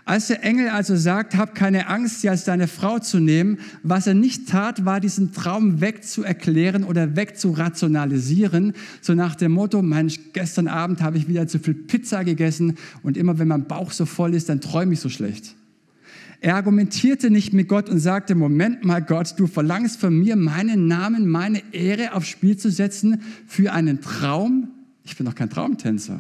Als 0.06 0.28
der 0.28 0.44
Engel 0.44 0.68
also 0.68 0.98
sagt, 0.98 1.38
hab 1.38 1.56
keine 1.56 1.88
Angst, 1.88 2.20
sie 2.20 2.30
als 2.30 2.44
deine 2.44 2.68
Frau 2.68 3.00
zu 3.00 3.22
nehmen, 3.22 3.60
was 3.84 4.06
er 4.06 4.14
nicht 4.14 4.50
tat, 4.50 4.84
war 4.84 5.00
diesen 5.00 5.32
Traum 5.32 5.80
wegzuerklären 5.80 6.84
oder 6.84 7.16
wegzurationalisieren, 7.16 8.74
so 9.00 9.14
nach 9.14 9.36
dem 9.36 9.54
Motto, 9.54 9.82
Mensch, 9.82 10.20
gestern 10.34 10.68
Abend 10.68 11.02
habe 11.02 11.18
ich 11.18 11.30
wieder 11.30 11.48
zu 11.48 11.58
viel 11.58 11.74
Pizza 11.74 12.26
gegessen 12.26 12.78
und 13.02 13.16
immer 13.16 13.40
wenn 13.40 13.48
mein 13.48 13.66
Bauch 13.66 13.92
so 13.92 14.06
voll 14.06 14.36
ist, 14.36 14.50
dann 14.50 14.60
träume 14.60 14.92
ich 14.92 15.00
so 15.00 15.08
schlecht. 15.08 15.56
Er 16.44 16.58
argumentierte 16.58 17.32
nicht 17.32 17.54
mit 17.54 17.70
Gott 17.70 17.88
und 17.88 18.00
sagte, 18.00 18.36
Moment 18.36 18.84
mal 18.84 19.02
Gott, 19.02 19.36
du 19.38 19.48
verlangst 19.48 20.02
von 20.02 20.20
mir, 20.20 20.36
meinen 20.36 20.88
Namen, 20.90 21.26
meine 21.26 21.64
Ehre 21.72 22.14
aufs 22.14 22.28
Spiel 22.28 22.58
zu 22.58 22.70
setzen 22.70 23.22
für 23.48 23.72
einen 23.72 24.02
Traum? 24.02 24.68
Ich 25.06 25.16
bin 25.16 25.26
doch 25.26 25.36
kein 25.36 25.50
Traumtänzer. 25.50 26.20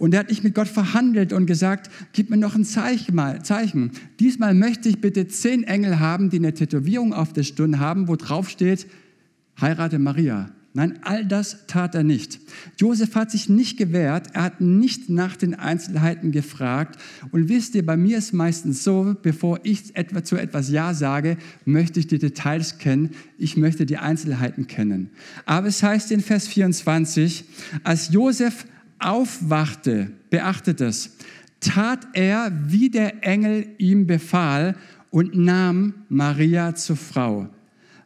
Und 0.00 0.12
er 0.12 0.18
hat 0.18 0.28
nicht 0.28 0.42
mit 0.42 0.56
Gott 0.56 0.66
verhandelt 0.66 1.32
und 1.32 1.46
gesagt, 1.46 1.88
gib 2.14 2.30
mir 2.30 2.36
noch 2.36 2.56
ein 2.56 2.64
Zeichen, 2.64 3.14
mal, 3.14 3.44
Zeichen. 3.44 3.92
Diesmal 4.18 4.54
möchte 4.54 4.88
ich 4.88 5.00
bitte 5.00 5.28
zehn 5.28 5.62
Engel 5.62 6.00
haben, 6.00 6.28
die 6.28 6.38
eine 6.38 6.52
Tätowierung 6.52 7.14
auf 7.14 7.32
der 7.32 7.44
Stirn 7.44 7.78
haben, 7.78 8.08
wo 8.08 8.16
drauf 8.16 8.50
steht, 8.50 8.88
heirate 9.60 10.00
Maria. 10.00 10.50
Nein, 10.76 10.98
all 11.00 11.24
das 11.24 11.66
tat 11.68 11.94
er 11.94 12.02
nicht. 12.02 12.38
Josef 12.76 13.14
hat 13.14 13.30
sich 13.30 13.48
nicht 13.48 13.78
gewehrt, 13.78 14.26
er 14.34 14.42
hat 14.42 14.60
nicht 14.60 15.08
nach 15.08 15.34
den 15.34 15.54
Einzelheiten 15.54 16.32
gefragt. 16.32 17.00
Und 17.30 17.48
wisst 17.48 17.74
ihr, 17.74 17.86
bei 17.86 17.96
mir 17.96 18.18
ist 18.18 18.34
meistens 18.34 18.84
so, 18.84 19.16
bevor 19.22 19.58
ich 19.62 19.96
etwa 19.96 20.22
zu 20.22 20.36
etwas 20.36 20.68
Ja 20.68 20.92
sage, 20.92 21.38
möchte 21.64 21.98
ich 21.98 22.08
die 22.08 22.18
Details 22.18 22.76
kennen, 22.76 23.12
ich 23.38 23.56
möchte 23.56 23.86
die 23.86 23.96
Einzelheiten 23.96 24.66
kennen. 24.66 25.08
Aber 25.46 25.68
es 25.68 25.82
heißt 25.82 26.12
in 26.12 26.20
Vers 26.20 26.46
24, 26.46 27.44
als 27.82 28.10
Josef 28.12 28.66
aufwachte, 28.98 30.10
beachtet 30.28 30.82
es, 30.82 31.16
tat 31.58 32.06
er, 32.12 32.52
wie 32.66 32.90
der 32.90 33.24
Engel 33.24 33.66
ihm 33.78 34.06
befahl 34.06 34.76
und 35.08 35.34
nahm 35.34 35.94
Maria 36.10 36.74
zur 36.74 36.96
Frau. 36.96 37.48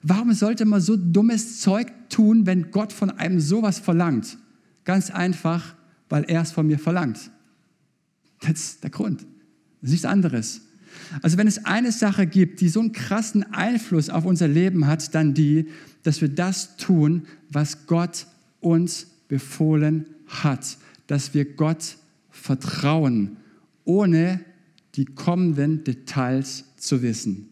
Warum 0.02 0.32
sollte 0.32 0.64
man 0.64 0.80
so 0.80 0.96
dummes 0.96 1.60
Zeug 1.60 1.92
tun, 2.08 2.46
wenn 2.46 2.70
Gott 2.70 2.92
von 2.92 3.10
einem 3.10 3.40
sowas 3.40 3.78
verlangt? 3.78 4.38
Ganz 4.84 5.10
einfach, 5.10 5.74
weil 6.08 6.24
er 6.24 6.42
es 6.42 6.52
von 6.52 6.66
mir 6.66 6.78
verlangt. 6.78 7.30
Das 8.40 8.52
ist 8.52 8.82
der 8.82 8.90
Grund. 8.90 9.20
Das 9.80 9.88
ist 9.88 9.90
nichts 9.90 10.04
anderes. 10.06 10.62
Also 11.22 11.36
wenn 11.36 11.46
es 11.46 11.64
eine 11.64 11.92
Sache 11.92 12.26
gibt, 12.26 12.60
die 12.60 12.68
so 12.68 12.80
einen 12.80 12.92
krassen 12.92 13.44
Einfluss 13.52 14.10
auf 14.10 14.24
unser 14.24 14.48
Leben 14.48 14.86
hat, 14.86 15.14
dann 15.14 15.34
die, 15.34 15.68
dass 16.02 16.20
wir 16.20 16.28
das 16.28 16.76
tun, 16.76 17.26
was 17.50 17.86
Gott 17.86 18.26
uns 18.60 19.06
befohlen 19.28 20.06
hat, 20.26 20.78
dass 21.06 21.34
wir 21.34 21.44
Gott 21.44 21.96
vertrauen, 22.30 23.36
ohne 23.84 24.40
die 24.94 25.04
kommenden 25.04 25.84
Details 25.84 26.64
zu 26.76 27.02
wissen. 27.02 27.49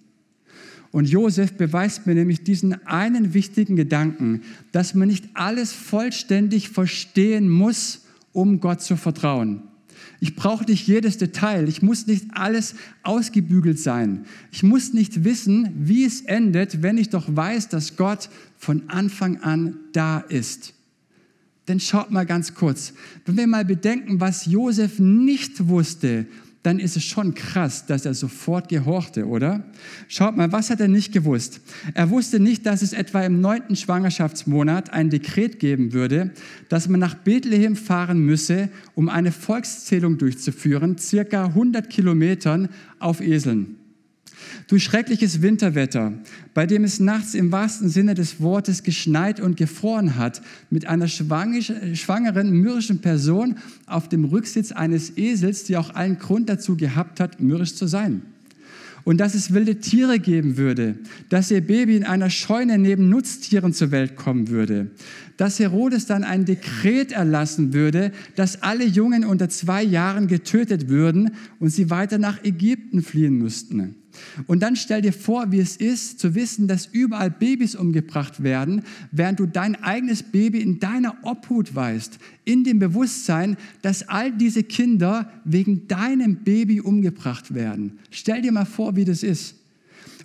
Und 0.90 1.09
Josef 1.09 1.53
beweist 1.53 2.07
mir 2.07 2.14
nämlich 2.14 2.44
diesen 2.44 2.87
einen 2.87 3.35
wichtigen 3.35 3.77
Gedanken, 3.77 4.42
dass 4.72 4.94
man 4.94 5.09
nicht 5.09 5.29
alles 5.35 5.72
vollständig 5.72 6.70
verstehen 6.70 7.48
muss, 7.48 8.07
um 8.33 8.61
Gott 8.61 8.81
zu 8.81 8.96
vertrauen. 8.96 9.62
Ich 10.20 10.35
brauche 10.35 10.64
nicht 10.64 10.87
jedes 10.87 11.18
Detail. 11.18 11.68
Ich 11.68 11.83
muss 11.83 12.07
nicht 12.07 12.27
alles 12.33 12.74
ausgebügelt 13.03 13.79
sein. 13.79 14.24
Ich 14.51 14.62
muss 14.62 14.92
nicht 14.92 15.24
wissen, 15.24 15.70
wie 15.77 16.05
es 16.05 16.22
endet, 16.22 16.83
wenn 16.83 16.98
ich 16.98 17.11
doch 17.11 17.24
weiß, 17.29 17.68
dass 17.68 17.96
Gott 17.96 18.29
von 18.57 18.88
Anfang 18.88 19.38
an 19.38 19.77
da 19.92 20.18
ist. 20.18 20.74
Denn 21.68 21.79
schaut 21.79 22.11
mal 22.11 22.27
ganz 22.27 22.55
kurz, 22.55 22.94
wenn 23.27 23.37
wir 23.37 23.46
mal 23.46 23.64
bedenken, 23.64 24.20
was 24.20 24.46
Josef 24.46 24.98
nicht 24.98 25.68
wusste, 25.68 26.27
dann 26.62 26.79
ist 26.79 26.97
es 26.97 27.05
schon 27.05 27.35
krass, 27.35 27.87
dass 27.87 28.05
er 28.05 28.14
sofort 28.14 28.68
gehorchte, 28.68 29.27
oder? 29.27 29.64
Schaut 30.09 30.37
mal, 30.37 30.51
was 30.51 30.71
hat 30.71 30.81
er 30.81 30.88
nicht 30.88 31.12
gewusst? 31.12 31.61
Er 31.94 32.11
wusste 32.11 32.40
nicht, 32.40 32.66
dass 32.66 32.83
es 32.83 32.92
etwa 32.92 33.23
im 33.23 33.40
neunten 33.40 33.77
Schwangerschaftsmonat 33.77 34.92
ein 34.92 35.09
Dekret 35.09 35.61
geben 35.61 35.92
würde, 35.92 36.33
dass 36.68 36.88
man 36.88 37.01
nach 37.01 37.14
Bethlehem 37.14 37.77
fahren 37.77 38.18
müsse, 38.18 38.68
um 38.94 39.09
eine 39.09 39.33
Volkszählung 39.33 40.18
durchzuführen, 40.18 40.99
circa 40.99 41.47
100 41.47 41.88
Kilometern 41.88 42.68
auf 42.99 43.21
Eseln. 43.21 43.77
Durch 44.68 44.85
schreckliches 44.85 45.42
Winterwetter, 45.42 46.12
bei 46.55 46.66
dem 46.66 46.85
es 46.85 47.01
nachts 47.01 47.35
im 47.35 47.53
wahrsten 47.53 47.88
Sinne 47.88 48.14
des 48.14 48.40
Wortes 48.40 48.83
geschneit 48.83 49.40
und 49.40 49.57
gefroren 49.57 50.16
hat, 50.16 50.42
mit 50.70 50.87
einer 50.87 51.09
schwangeren, 51.09 52.51
mürrischen 52.51 53.01
Person 53.01 53.57
auf 53.87 54.09
dem 54.09 54.24
Rücksitz 54.24 54.72
eines 54.72 55.16
Esels, 55.16 55.64
die 55.64 55.77
auch 55.77 55.94
allen 55.94 56.18
Grund 56.18 56.48
dazu 56.48 56.77
gehabt 56.77 57.20
hat, 57.20 57.40
mürrisch 57.40 57.74
zu 57.74 57.87
sein. 57.87 58.22
Und 59.05 59.18
dass 59.18 59.35
es 59.35 59.55
wilde 59.55 59.77
Tiere 59.77 60.18
geben 60.18 60.59
würde, 60.59 60.96
dass 61.31 61.51
ihr 61.51 61.62
Baby 61.62 61.96
in 61.96 62.05
einer 62.05 62.29
Scheune 62.29 62.77
neben 62.77 63.09
Nutztieren 63.09 63.72
zur 63.72 63.90
Welt 63.90 64.16
kommen 64.16 64.48
würde, 64.48 64.90
dass 65.38 65.59
Herodes 65.59 66.05
dann 66.05 66.24
ein 66.24 66.44
Dekret 66.44 67.12
erlassen 67.12 67.72
würde, 67.72 68.12
dass 68.37 68.62
alle 68.62 68.85
Jungen 68.85 69.24
unter 69.24 69.48
zwei 69.48 69.83
Jahren 69.83 70.27
getötet 70.27 70.90
würden 70.90 71.31
und 71.59 71.70
sie 71.70 71.88
weiter 71.88 72.18
nach 72.18 72.44
Ägypten 72.44 73.01
fliehen 73.01 73.38
müssten. 73.38 73.94
Und 74.46 74.61
dann 74.61 74.76
stell 74.76 75.02
dir 75.02 75.12
vor, 75.12 75.50
wie 75.52 75.61
es 75.61 75.76
ist, 75.76 76.18
zu 76.18 76.35
wissen, 76.35 76.68
dass 76.68 76.87
überall 76.87 77.31
Babys 77.31 77.74
umgebracht 77.74 78.42
werden, 78.42 78.83
während 79.12 79.40
du 79.40 79.46
dein 79.46 79.83
eigenes 79.83 80.22
Baby 80.22 80.61
in 80.61 80.81
deiner 80.81 81.16
Obhut 81.22 81.74
weißt, 81.74 82.18
in 82.44 82.64
dem 82.64 82.78
Bewusstsein, 82.78 83.57
dass 83.83 84.09
all 84.09 84.33
diese 84.33 84.62
Kinder 84.62 85.31
wegen 85.44 85.88
deinem 85.88 86.37
Baby 86.37 86.81
umgebracht 86.81 87.54
werden. 87.54 87.98
Stell 88.11 88.42
dir 88.42 88.52
mal 88.52 88.64
vor, 88.64 88.96
wie 88.96 89.04
das 89.04 89.22
ist. 89.22 89.54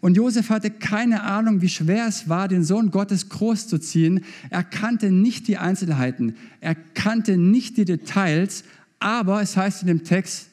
Und 0.04 0.18
Josef 0.18 0.50
hatte 0.50 0.70
keine 0.70 1.24
Ahnung, 1.24 1.62
wie 1.62 1.70
schwer 1.70 2.08
es 2.08 2.28
war, 2.28 2.50
den 2.50 2.66
Sohn 2.66 2.92
Gottes 2.92 3.30
großzuziehen. 3.30 4.26
Er 4.50 4.64
kannte 4.64 5.12
nicht 5.12 5.48
die 5.48 5.58
Einzelheiten, 5.58 6.36
er 6.60 6.76
kannte 6.76 7.38
nicht 7.38 7.78
die 7.78 7.86
Details, 7.86 8.66
aber 9.00 9.42
es 9.42 9.56
heißt 9.56 9.82
in 9.84 9.88
dem 9.88 10.04
Text, 10.04 10.50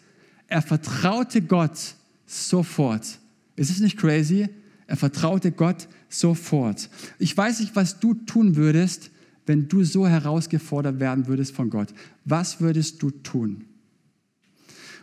er 0.46 0.62
vertraute 0.62 1.42
Gott 1.42 1.94
sofort. 2.26 3.19
Ist 3.60 3.68
es 3.68 3.80
nicht 3.80 3.98
crazy? 3.98 4.48
Er 4.86 4.96
vertraute 4.96 5.52
Gott 5.52 5.86
sofort. 6.08 6.88
Ich 7.18 7.36
weiß 7.36 7.60
nicht, 7.60 7.76
was 7.76 8.00
du 8.00 8.14
tun 8.14 8.56
würdest, 8.56 9.10
wenn 9.44 9.68
du 9.68 9.84
so 9.84 10.08
herausgefordert 10.08 10.98
werden 10.98 11.26
würdest 11.26 11.54
von 11.54 11.68
Gott. 11.68 11.92
Was 12.24 12.62
würdest 12.62 13.02
du 13.02 13.10
tun? 13.10 13.66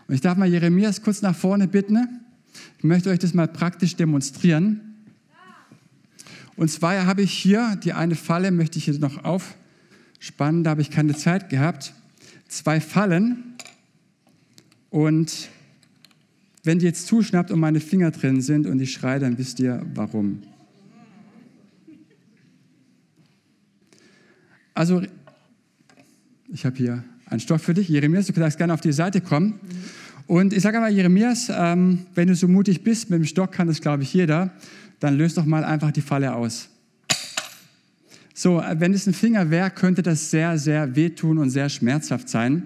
Und 0.07 0.15
ich 0.15 0.21
darf 0.21 0.39
mal 0.39 0.49
Jeremias 0.49 1.03
kurz 1.03 1.21
nach 1.21 1.35
vorne 1.35 1.67
bitten. 1.67 1.99
Ich 2.79 2.83
möchte 2.83 3.11
euch 3.11 3.19
das 3.19 3.35
mal 3.35 3.47
praktisch 3.47 3.95
demonstrieren. 3.95 4.81
Und 6.55 6.71
zwar 6.71 7.05
habe 7.05 7.21
ich 7.21 7.31
hier 7.31 7.75
die 7.83 7.93
eine 7.93 8.15
Falle, 8.15 8.49
möchte 8.49 8.79
ich 8.79 8.85
hier 8.85 8.97
noch 8.97 9.23
aufspannen, 9.23 10.63
da 10.63 10.71
habe 10.71 10.81
ich 10.81 10.89
keine 10.89 11.15
Zeit 11.15 11.51
gehabt. 11.51 11.93
Zwei 12.47 12.81
Fallen. 12.81 13.53
Und 14.89 15.49
wenn 16.67 16.79
die 16.79 16.85
jetzt 16.85 17.07
zuschnappt 17.07 17.49
und 17.49 17.59
meine 17.59 17.79
Finger 17.79 18.11
drin 18.11 18.41
sind 18.41 18.67
und 18.67 18.79
ich 18.79 18.91
schreie, 18.91 19.19
dann 19.19 19.37
wisst 19.37 19.59
ihr 19.59 19.83
warum. 19.95 20.43
Also, 24.73 25.01
ich 26.49 26.65
habe 26.65 26.75
hier 26.75 27.03
einen 27.25 27.39
Stoff 27.39 27.63
für 27.63 27.73
dich. 27.73 27.89
Jeremias, 27.89 28.27
du 28.27 28.33
kannst 28.33 28.57
gerne 28.57 28.73
auf 28.73 28.81
die 28.81 28.91
Seite 28.91 29.21
kommen. 29.21 29.59
Und 30.27 30.53
ich 30.53 30.61
sage 30.61 30.77
aber, 30.77 30.89
Jeremias, 30.89 31.49
ähm, 31.49 32.05
wenn 32.13 32.27
du 32.27 32.35
so 32.35 32.47
mutig 32.47 32.83
bist, 32.83 33.09
mit 33.09 33.19
dem 33.19 33.25
Stock 33.25 33.51
kann 33.51 33.67
das, 33.67 33.81
glaube 33.81 34.03
ich, 34.03 34.13
jeder, 34.13 34.51
dann 34.99 35.17
löst 35.17 35.37
doch 35.37 35.45
mal 35.45 35.63
einfach 35.63 35.91
die 35.91 36.01
Falle 36.01 36.35
aus. 36.35 36.69
So, 38.33 38.61
äh, 38.61 38.79
wenn 38.79 38.93
es 38.93 39.07
ein 39.07 39.13
Finger 39.13 39.49
wäre, 39.49 39.71
könnte 39.71 40.03
das 40.03 40.29
sehr, 40.29 40.57
sehr 40.57 40.95
wehtun 40.95 41.37
und 41.37 41.49
sehr 41.49 41.69
schmerzhaft 41.69 42.29
sein. 42.29 42.63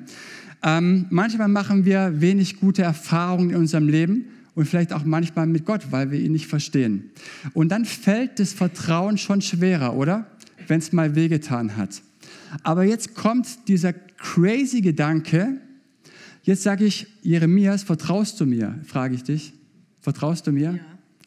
Ähm, 0.64 1.08
manchmal 1.10 1.48
machen 1.48 1.86
wir 1.86 2.22
wenig 2.22 2.60
gute 2.60 2.84
Erfahrungen 2.84 3.52
in 3.52 3.56
unserem 3.56 3.88
Leben 3.88 4.26
und 4.54 4.66
vielleicht 4.66 4.94
auch 4.94 5.04
manchmal 5.04 5.48
mit 5.48 5.66
Gott, 5.66 5.92
weil 5.92 6.12
wir 6.12 6.20
ihn 6.20 6.34
nicht 6.34 6.48
verstehen. 6.48 7.12
Und 7.54 7.70
dann 7.70 7.86
fällt 7.86 8.40
das 8.40 8.54
Vertrauen 8.54 9.18
schon 9.18 9.42
schwerer, 9.42 9.96
oder? 9.96 10.28
Wenn 10.68 10.80
es 10.80 10.92
mal 10.92 11.16
wehgetan 11.16 11.78
hat. 11.78 12.02
Aber 12.64 12.84
jetzt 12.84 13.16
kommt 13.16 13.68
dieser 13.68 13.94
crazy 13.94 14.82
Gedanke. 14.82 15.58
Jetzt 16.44 16.64
sage 16.64 16.86
ich, 16.86 17.08
Jeremias, 17.22 17.84
vertraust 17.84 18.40
du 18.40 18.46
mir? 18.46 18.80
Frage 18.86 19.16
ich 19.16 19.24
dich. 19.24 19.54
Vertraust 20.00 20.48
du 20.48 20.52
mir? 20.52 20.74
Ja. 20.74 20.80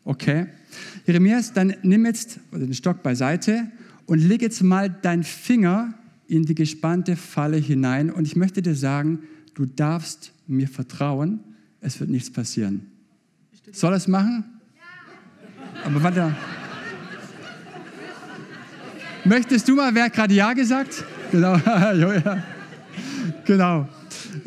Okay. 0.05 0.47
Jeremias, 1.07 1.53
dann 1.53 1.75
nimm 1.83 2.05
jetzt 2.07 2.38
den 2.53 2.75
Stock 2.75 3.03
beiseite 3.03 3.70
und 4.07 4.18
leg 4.18 4.42
jetzt 4.42 4.62
mal 4.62 4.90
deinen 4.90 5.25
Finger 5.25 5.94
in 6.26 6.44
die 6.44 6.54
gespannte 6.54 7.16
Falle 7.16 7.56
hinein 7.56 8.10
und 8.10 8.26
ich 8.26 8.37
möchte 8.37 8.62
dir 8.62 8.74
sagen, 8.74 9.20
du 9.54 9.66
darfst 9.66 10.32
mir 10.46 10.68
vertrauen, 10.68 11.40
es 11.80 12.00
wird 12.00 12.10
nichts 12.10 12.30
passieren. 12.30 12.87
Soll 13.72 13.92
er 13.92 13.96
es 13.96 14.08
machen? 14.08 14.44
Ja. 14.74 15.87
Aber 15.87 16.02
warte. 16.02 16.37
Möchtest 19.24 19.68
du 19.68 19.74
mal, 19.74 19.94
wer 19.94 20.04
hat 20.04 20.12
gerade 20.12 20.34
Ja 20.34 20.52
gesagt? 20.52 21.04
Genau, 21.30 21.58
genau. 23.44 23.88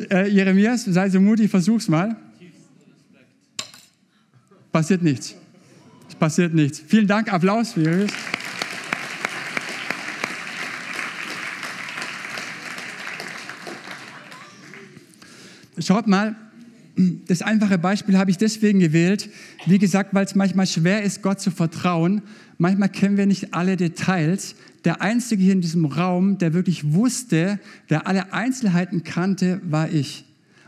Äh, 0.09 0.29
Jeremias, 0.29 0.85
sei 0.85 1.09
so 1.09 1.19
mutig, 1.19 1.49
versuch's 1.49 1.87
mal. 1.87 2.15
Passiert 4.71 5.01
nichts. 5.01 5.35
Es 6.07 6.15
passiert 6.15 6.53
nichts. 6.53 6.79
Vielen 6.85 7.07
Dank, 7.07 7.33
Applaus 7.33 7.73
für 7.73 7.81
Jeremias. 7.81 8.11
Schaut 15.87 16.05
mal, 16.05 16.35
das 17.27 17.41
einfache 17.41 17.77
Beispiel 17.77 18.17
habe 18.17 18.29
ich 18.29 18.35
deswegen 18.35 18.79
gewählt, 18.79 19.29
wie 19.67 19.79
gesagt, 19.79 20.13
weil 20.13 20.25
es 20.25 20.35
manchmal 20.35 20.67
schwer 20.67 21.01
ist, 21.01 21.21
Gott 21.21 21.39
zu 21.39 21.49
vertrauen. 21.49 22.23
Manchmal 22.57 22.89
kennen 22.89 23.15
wir 23.15 23.25
nicht 23.25 23.53
alle 23.53 23.77
Details. 23.77 24.55
Der 24.83 25.01
Einzige 25.01 25.41
hier 25.41 25.53
in 25.53 25.61
diesem 25.61 25.85
Raum, 25.85 26.39
der 26.39 26.53
wirklich 26.53 26.91
wusste, 26.91 27.57
der 27.89 28.05
alle 28.05 28.33
Einzelheiten 28.33 29.05
kannte, 29.05 29.61
war 29.63 29.89
ich. 29.89 30.25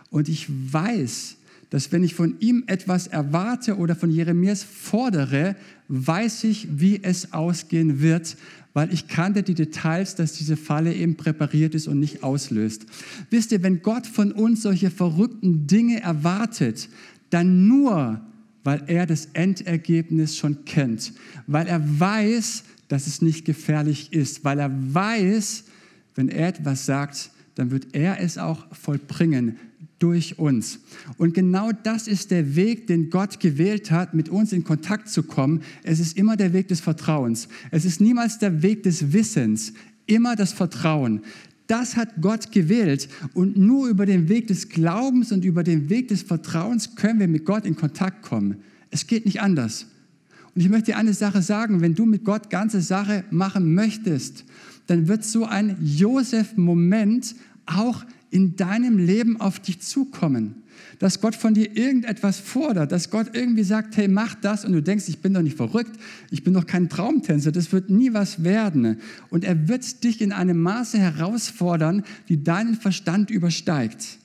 Und 0.10 0.30
ich 0.30 0.48
weiß, 0.48 1.36
dass 1.70 1.92
wenn 1.92 2.04
ich 2.04 2.16
von 2.16 2.36
ihm 2.40 2.64
etwas 2.68 3.08
erwarte 3.08 3.78
oder 3.78 3.96
von 3.96 4.10
Jeremias 4.10 4.64
fordere, 4.64 5.56
weiß 5.88 6.46
ich, 6.46 6.68
wie 6.80 7.04
es 7.04 7.34
ausgehen 7.34 8.02
wird, 8.02 8.38
weil 8.74 8.94
ich 8.94 9.08
kannte 9.08 9.44
die 9.44 9.56
Details, 9.56 10.16
dass 10.16 10.34
diese 10.34 10.58
Falle 10.58 10.94
eben 10.94 11.16
präpariert 11.16 11.76
ist 11.76 11.88
und 11.88 12.00
nicht 12.00 12.24
auslöst. 12.24 12.86
Wisst 13.30 13.52
ihr, 13.52 13.64
wenn 13.64 13.82
Gott 13.82 14.08
von 14.08 14.32
uns 14.32 14.62
solche 14.62 14.92
verrückten 14.92 15.68
Dinge 15.68 16.02
erwartet, 16.02 16.90
dann 17.30 17.68
nur, 17.68 18.22
weil 18.64 18.84
er 18.88 19.06
das 19.06 19.30
Endergebnis 19.34 20.38
schon 20.38 20.66
kennt, 20.66 21.14
weil 21.48 21.68
er 21.68 21.82
weiß, 22.00 22.64
dass 22.88 23.08
es 23.08 23.22
nicht 23.22 23.46
gefährlich 23.46 24.14
ist, 24.14 24.44
weil 24.44 24.60
er 24.60 24.72
weiß, 24.72 25.66
wenn 26.16 26.30
er 26.30 26.50
etwas 26.50 26.86
sagt, 26.86 27.32
dann 27.56 27.72
wird 27.72 27.88
er 27.94 28.20
es 28.22 28.38
auch 28.38 28.66
vollbringen 28.76 29.58
durch 30.00 30.40
uns. 30.40 30.80
Und 31.18 31.34
genau 31.34 31.72
das 31.72 32.08
ist 32.08 32.32
der 32.32 32.56
Weg, 32.56 32.88
den 32.88 33.10
Gott 33.10 33.40
gewählt 33.40 33.92
hat, 33.92 34.14
mit 34.14 34.30
uns 34.30 34.54
in 34.54 34.64
Kontakt 34.64 35.10
zu 35.10 35.24
kommen. 35.24 35.62
Es 35.84 36.00
ist 36.00 36.18
immer 36.18 36.38
der 36.38 36.54
Weg 36.54 36.70
des 36.70 36.80
Vertrauens. 36.80 37.48
Es 37.72 37.86
ist 37.86 38.02
niemals 38.02 38.40
der 38.40 38.62
Weg 38.62 38.84
des 38.84 39.14
Wissens, 39.14 39.74
immer 40.08 40.36
das 40.36 40.54
Vertrauen. 40.54 41.22
Das 41.68 41.96
hat 41.96 42.22
Gott 42.22 42.52
gewählt. 42.52 43.10
Und 43.34 43.58
nur 43.58 43.90
über 43.90 44.06
den 44.06 44.28
Weg 44.28 44.48
des 44.48 44.70
Glaubens 44.70 45.32
und 45.32 45.46
über 45.46 45.64
den 45.64 45.90
Weg 45.90 46.08
des 46.08 46.24
Vertrauens 46.24 46.96
können 46.96 47.20
wir 47.20 47.28
mit 47.28 47.46
Gott 47.46 47.66
in 47.66 47.76
Kontakt 47.76 48.24
kommen. 48.24 48.58
Es 48.90 49.06
geht 49.06 49.26
nicht 49.26 49.42
anders. 49.42 49.86
Und 50.56 50.62
ich 50.62 50.70
möchte 50.70 50.92
dir 50.92 50.98
eine 50.98 51.14
Sache 51.14 51.42
sagen, 51.42 51.82
wenn 51.82 51.94
du 51.94 52.06
mit 52.06 52.24
Gott 52.24 52.50
ganze 52.50 52.82
Sache 52.82 53.24
machen 53.30 53.76
möchtest, 53.76 54.46
dann 54.88 55.08
wird 55.08 55.24
so 55.24 55.46
ein 55.46 55.78
Josef-Moment 55.80 57.36
auch 57.68 58.04
in 58.32 58.56
deinem 58.56 58.98
Leben 58.98 59.40
auf 59.40 59.60
dich 59.60 59.82
zukommen. 59.82 60.64
Dass 61.00 61.22
Gott 61.22 61.36
von 61.36 61.54
dir 61.54 61.76
irgendetwas 61.76 62.40
fordert, 62.40 62.92
dass 62.92 63.10
Gott 63.10 63.28
irgendwie 63.34 63.64
sagt, 63.64 63.98
hey, 63.98 64.08
mach 64.08 64.36
das 64.36 64.66
und 64.66 64.74
du 64.74 64.82
denkst, 64.82 65.06
ich 65.08 65.20
bin 65.20 65.34
doch 65.34 65.42
nicht 65.42 65.58
verrückt, 65.58 66.00
ich 66.32 66.44
bin 66.44 66.54
doch 66.54 66.66
kein 66.66 66.90
Traumtänzer, 66.90 67.52
das 67.52 67.72
wird 67.72 67.90
nie 67.90 68.14
was 68.14 68.44
werden. 68.44 69.00
Und 69.30 69.44
er 69.44 69.68
wird 69.68 70.04
dich 70.04 70.22
in 70.22 70.32
einem 70.32 70.62
Maße 70.62 70.98
herausfordern, 70.98 72.04
die 72.28 72.44
deinen 72.44 72.76
Verstand 72.76 73.30
übersteigt. 73.30 74.20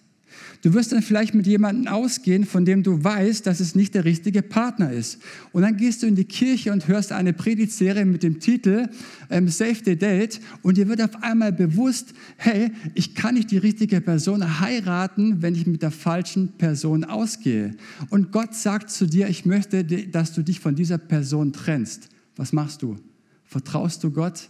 Du 0.65 0.73
wirst 0.73 0.93
dann 0.93 1.03
vielleicht 1.03 1.35
mit 1.35 1.47
jemandem 1.47 1.93
ausgehen, 1.93 2.47
von 2.47 2.65
dem 2.65 2.83
du 2.83 3.05
weißt, 3.05 3.47
dass 3.47 3.61
es 3.61 3.75
nicht 3.75 3.95
der 3.95 4.07
richtige 4.07 4.41
Partner 4.41 4.91
ist. 4.91 5.19
Und 5.53 5.61
dann 5.61 5.77
gehst 5.77 6.03
du 6.03 6.07
in 6.07 6.17
die 6.17 6.25
Kirche 6.25 6.73
und 6.73 6.89
hörst 6.89 7.13
eine 7.13 7.35
Predigtserie 7.35 8.07
mit 8.07 8.23
dem 8.23 8.41
Titel 8.41 8.89
ähm, 9.29 9.49
Save 9.49 9.77
the 9.85 9.95
Date 9.95 10.41
und 10.63 10.79
dir 10.79 10.89
wird 10.89 11.03
auf 11.03 11.23
einmal 11.23 11.53
bewusst, 11.53 12.15
hey, 12.39 12.73
ich 12.95 13.15
kann 13.15 13.35
nicht 13.35 13.51
die 13.51 13.59
richtige 13.59 14.01
Person 14.01 14.59
heiraten, 14.59 15.43
wenn 15.43 15.55
ich 15.55 15.67
mit 15.67 15.83
der 15.83 15.91
falschen 15.91 16.49
Person 16.57 17.05
ausgehe. 17.05 17.73
Und 18.09 18.33
Gott 18.33 18.55
sagt 18.55 18.89
zu 18.89 19.07
dir, 19.07 19.29
ich 19.29 19.45
möchte, 19.45 19.85
dass 19.85 20.33
du 20.33 20.41
dich 20.41 20.61
von 20.61 20.75
dieser 20.75 20.97
Person 20.97 21.53
trennst. 21.53 22.09
Was 22.37 22.55
machst 22.55 22.81
du? 22.81 22.97
Vertraust 23.45 24.03
du 24.03 24.11
Gott 24.11 24.49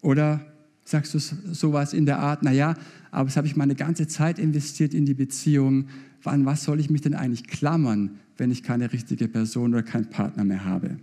oder 0.00 0.51
sagst 0.92 1.14
du 1.14 1.18
sowas 1.18 1.92
in 1.92 2.06
der 2.06 2.20
Art, 2.20 2.44
naja, 2.44 2.76
aber 3.10 3.28
es 3.28 3.36
habe 3.36 3.48
ich 3.48 3.56
meine 3.56 3.74
ganze 3.74 4.06
Zeit 4.06 4.38
investiert 4.38 4.94
in 4.94 5.04
die 5.04 5.14
Beziehung. 5.14 5.86
An 6.24 6.46
was 6.46 6.62
soll 6.62 6.78
ich 6.78 6.88
mich 6.88 7.00
denn 7.00 7.14
eigentlich 7.14 7.48
klammern, 7.48 8.18
wenn 8.36 8.52
ich 8.52 8.62
keine 8.62 8.92
richtige 8.92 9.26
Person 9.26 9.72
oder 9.72 9.82
keinen 9.82 10.08
Partner 10.08 10.44
mehr 10.44 10.64
habe? 10.64 10.98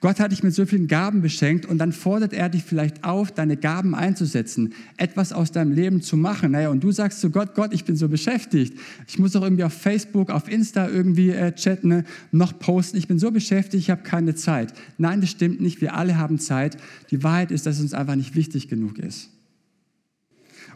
Gott 0.00 0.20
hat 0.20 0.30
dich 0.30 0.44
mit 0.44 0.54
so 0.54 0.64
vielen 0.64 0.86
Gaben 0.86 1.22
beschenkt 1.22 1.66
und 1.66 1.78
dann 1.78 1.92
fordert 1.92 2.32
er 2.32 2.48
dich 2.48 2.62
vielleicht 2.62 3.02
auf, 3.02 3.32
deine 3.32 3.56
Gaben 3.56 3.94
einzusetzen, 3.96 4.74
etwas 4.96 5.32
aus 5.32 5.50
deinem 5.50 5.72
Leben 5.72 6.02
zu 6.02 6.16
machen. 6.16 6.52
Naja, 6.52 6.68
und 6.68 6.84
du 6.84 6.92
sagst 6.92 7.20
zu 7.20 7.30
Gott, 7.30 7.54
Gott, 7.54 7.72
ich 7.72 7.84
bin 7.84 7.96
so 7.96 8.08
beschäftigt. 8.08 8.78
Ich 9.08 9.18
muss 9.18 9.34
auch 9.34 9.42
irgendwie 9.42 9.64
auf 9.64 9.72
Facebook, 9.72 10.30
auf 10.30 10.48
Insta 10.48 10.88
irgendwie 10.88 11.30
äh, 11.30 11.52
chatten, 11.52 11.88
ne, 11.88 12.04
noch 12.30 12.58
posten. 12.58 12.96
Ich 12.96 13.08
bin 13.08 13.18
so 13.18 13.32
beschäftigt, 13.32 13.82
ich 13.82 13.90
habe 13.90 14.02
keine 14.02 14.36
Zeit. 14.36 14.72
Nein, 14.98 15.20
das 15.20 15.30
stimmt 15.30 15.60
nicht. 15.60 15.80
Wir 15.80 15.94
alle 15.94 16.16
haben 16.16 16.38
Zeit. 16.38 16.76
Die 17.10 17.24
Wahrheit 17.24 17.50
ist, 17.50 17.66
dass 17.66 17.76
es 17.76 17.82
uns 17.82 17.94
einfach 17.94 18.14
nicht 18.16 18.36
wichtig 18.36 18.68
genug 18.68 18.98
ist. 18.98 19.30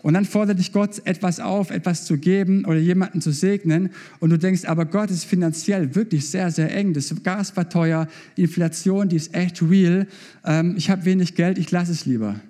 Und 0.03 0.15
dann 0.15 0.25
fordert 0.25 0.59
dich 0.59 0.73
Gott 0.73 1.01
etwas 1.05 1.38
auf, 1.38 1.71
etwas 1.71 2.05
zu 2.05 2.19
geben 2.19 2.65
oder 2.65 2.79
jemanden 2.79 3.21
zu 3.21 3.31
segnen. 3.33 3.91
Und 4.19 4.31
du 4.31 4.38
denkst, 4.38 4.65
aber 4.65 4.85
Gott 4.85 5.11
ist 5.11 5.25
finanziell 5.25 5.95
wirklich 5.95 6.29
sehr, 6.29 6.51
sehr 6.51 6.75
eng. 6.75 6.93
Das 6.93 7.15
Gas 7.23 7.57
war 7.57 7.69
teuer, 7.69 8.09
Inflation, 8.35 9.09
die 9.09 9.17
ist 9.17 9.33
echt 9.35 9.62
real. 9.62 10.09
Ähm, 10.45 10.75
ich 10.77 10.91
habe 10.91 11.05
wenig 11.05 11.37
Geld, 11.37 11.57
ich 11.57 11.71
lasse 11.71 11.93
es 11.93 12.05
lieber. 12.05 12.41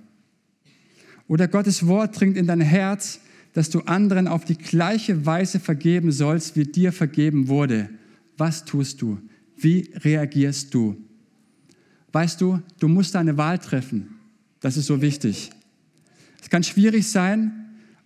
Oder 1.28 1.46
Gottes 1.46 1.86
Wort 1.86 2.18
dringt 2.18 2.38
in 2.38 2.46
dein 2.46 2.62
Herz, 2.62 3.20
dass 3.52 3.68
du 3.68 3.80
anderen 3.80 4.28
auf 4.28 4.46
die 4.46 4.56
gleiche 4.56 5.26
Weise 5.26 5.60
vergeben 5.60 6.10
sollst, 6.10 6.56
wie 6.56 6.64
dir 6.64 6.90
vergeben 6.90 7.48
wurde. 7.48 7.90
Was 8.38 8.64
tust 8.64 9.02
du? 9.02 9.18
Wie 9.56 9.90
reagierst 9.96 10.72
du? 10.72 10.96
Weißt 12.12 12.40
du, 12.40 12.60
du 12.80 12.88
musst 12.88 13.14
deine 13.14 13.36
Wahl 13.36 13.58
treffen. 13.58 14.18
Das 14.60 14.76
ist 14.78 14.86
so 14.86 15.02
wichtig. 15.02 15.50
Es 16.42 16.50
kann 16.50 16.64
schwierig 16.64 17.08
sein 17.08 17.52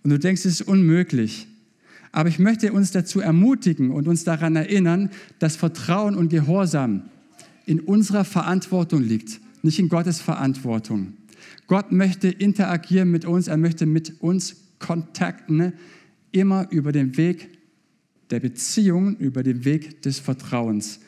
und 0.03 0.11
du 0.11 0.19
denkst, 0.19 0.45
es 0.45 0.61
ist 0.61 0.67
unmöglich. 0.67 1.47
Aber 2.11 2.29
ich 2.29 2.39
möchte 2.39 2.71
uns 2.71 2.91
dazu 2.91 3.19
ermutigen 3.19 3.91
und 3.91 4.07
uns 4.07 4.23
daran 4.23 4.55
erinnern, 4.55 5.09
dass 5.39 5.55
Vertrauen 5.55 6.15
und 6.15 6.29
Gehorsam 6.29 7.09
in 7.65 7.81
unserer 7.81 8.23
Verantwortung 8.23 9.03
liegt, 9.03 9.41
nicht 9.63 9.79
in 9.79 9.89
Gottes 9.89 10.21
Verantwortung. 10.21 11.13
Gott 11.65 11.91
möchte 11.91 12.29
interagieren 12.29 13.11
mit 13.11 13.25
uns, 13.25 13.47
er 13.47 13.57
möchte 13.57 13.85
mit 13.85 14.21
uns 14.21 14.55
kontakten, 14.79 15.73
immer 16.31 16.67
über 16.71 16.91
den 16.91 17.17
Weg 17.17 17.49
der 18.29 18.39
Beziehung, 18.39 19.17
über 19.17 19.43
den 19.43 19.65
Weg 19.65 20.01
des 20.03 20.19
Vertrauens. 20.19 20.99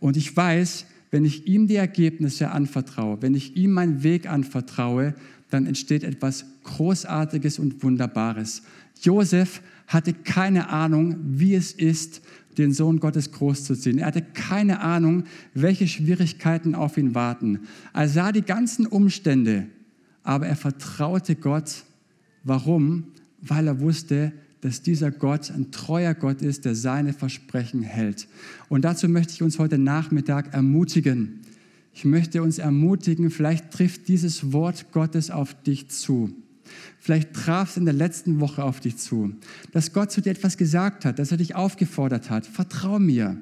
Und 0.00 0.16
ich 0.16 0.36
weiß, 0.36 0.86
wenn 1.10 1.24
ich 1.24 1.46
ihm 1.46 1.66
die 1.66 1.76
Ergebnisse 1.76 2.50
anvertraue, 2.50 3.18
wenn 3.20 3.34
ich 3.34 3.56
ihm 3.56 3.72
meinen 3.72 4.02
Weg 4.02 4.28
anvertraue, 4.28 5.14
dann 5.50 5.66
entsteht 5.66 6.04
etwas 6.04 6.44
Großartiges 6.68 7.58
und 7.58 7.82
Wunderbares. 7.82 8.62
Josef 9.00 9.62
hatte 9.86 10.12
keine 10.12 10.68
Ahnung, 10.68 11.16
wie 11.22 11.54
es 11.54 11.72
ist, 11.72 12.20
den 12.58 12.72
Sohn 12.72 13.00
Gottes 13.00 13.32
großzuziehen. 13.32 13.98
Er 13.98 14.06
hatte 14.06 14.22
keine 14.22 14.80
Ahnung, 14.80 15.24
welche 15.54 15.88
Schwierigkeiten 15.88 16.74
auf 16.74 16.98
ihn 16.98 17.14
warten. 17.14 17.60
Er 17.94 18.08
sah 18.08 18.32
die 18.32 18.42
ganzen 18.42 18.86
Umstände, 18.86 19.66
aber 20.24 20.46
er 20.46 20.56
vertraute 20.56 21.36
Gott. 21.36 21.84
Warum? 22.44 23.04
Weil 23.40 23.68
er 23.68 23.80
wusste, 23.80 24.32
dass 24.60 24.82
dieser 24.82 25.10
Gott 25.12 25.50
ein 25.50 25.70
treuer 25.70 26.14
Gott 26.14 26.42
ist, 26.42 26.64
der 26.64 26.74
seine 26.74 27.12
Versprechen 27.12 27.82
hält. 27.82 28.26
Und 28.68 28.84
dazu 28.84 29.08
möchte 29.08 29.32
ich 29.32 29.42
uns 29.42 29.58
heute 29.58 29.78
Nachmittag 29.78 30.52
ermutigen. 30.52 31.40
Ich 31.94 32.04
möchte 32.04 32.42
uns 32.42 32.58
ermutigen, 32.58 33.30
vielleicht 33.30 33.70
trifft 33.70 34.08
dieses 34.08 34.52
Wort 34.52 34.92
Gottes 34.92 35.30
auf 35.30 35.54
dich 35.62 35.88
zu. 35.88 36.32
Vielleicht 36.98 37.32
traf 37.32 37.70
es 37.70 37.76
in 37.76 37.84
der 37.84 37.94
letzten 37.94 38.40
Woche 38.40 38.62
auf 38.62 38.80
dich 38.80 38.96
zu, 38.96 39.34
dass 39.72 39.92
Gott 39.92 40.10
zu 40.10 40.20
dir 40.20 40.30
etwas 40.30 40.56
gesagt 40.56 41.04
hat, 41.04 41.18
dass 41.18 41.30
er 41.30 41.36
dich 41.36 41.54
aufgefordert 41.54 42.30
hat. 42.30 42.46
Vertrau 42.46 42.98
mir. 42.98 43.36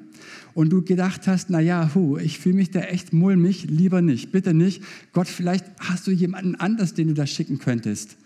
Und 0.53 0.69
du 0.71 0.81
gedacht 0.81 1.27
hast, 1.27 1.49
na 1.49 1.59
ja, 1.59 1.91
hu, 1.93 2.17
ich 2.17 2.39
fühle 2.39 2.55
mich 2.55 2.71
da 2.71 2.79
echt 2.81 3.13
mulmig, 3.13 3.65
lieber 3.69 4.01
nicht, 4.01 4.31
bitte 4.31 4.53
nicht. 4.53 4.83
Gott, 5.13 5.27
vielleicht 5.27 5.65
hast 5.79 6.07
du 6.07 6.11
jemanden 6.11 6.55
anders, 6.55 6.93
den 6.93 7.09
du 7.09 7.13
da 7.13 7.27
schicken 7.27 7.59
könntest. 7.59 8.17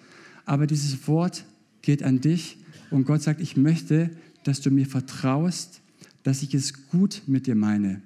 Aber 0.46 0.68
dieses 0.68 1.08
Wort 1.08 1.46
geht 1.82 2.04
an 2.04 2.22
dich 2.22 2.58
und 2.90 3.06
Gott 3.06 3.22
sagt, 3.22 3.42
ich 3.42 3.58
möchte, 3.58 4.10
dass 4.44 4.62
du 4.62 4.72
mir 4.72 4.86
vertraust, 4.86 5.82
dass 6.24 6.42
ich 6.44 6.54
es 6.54 6.88
gut 6.88 7.24
mit 7.28 7.48
dir 7.48 7.56
meine 7.56 8.02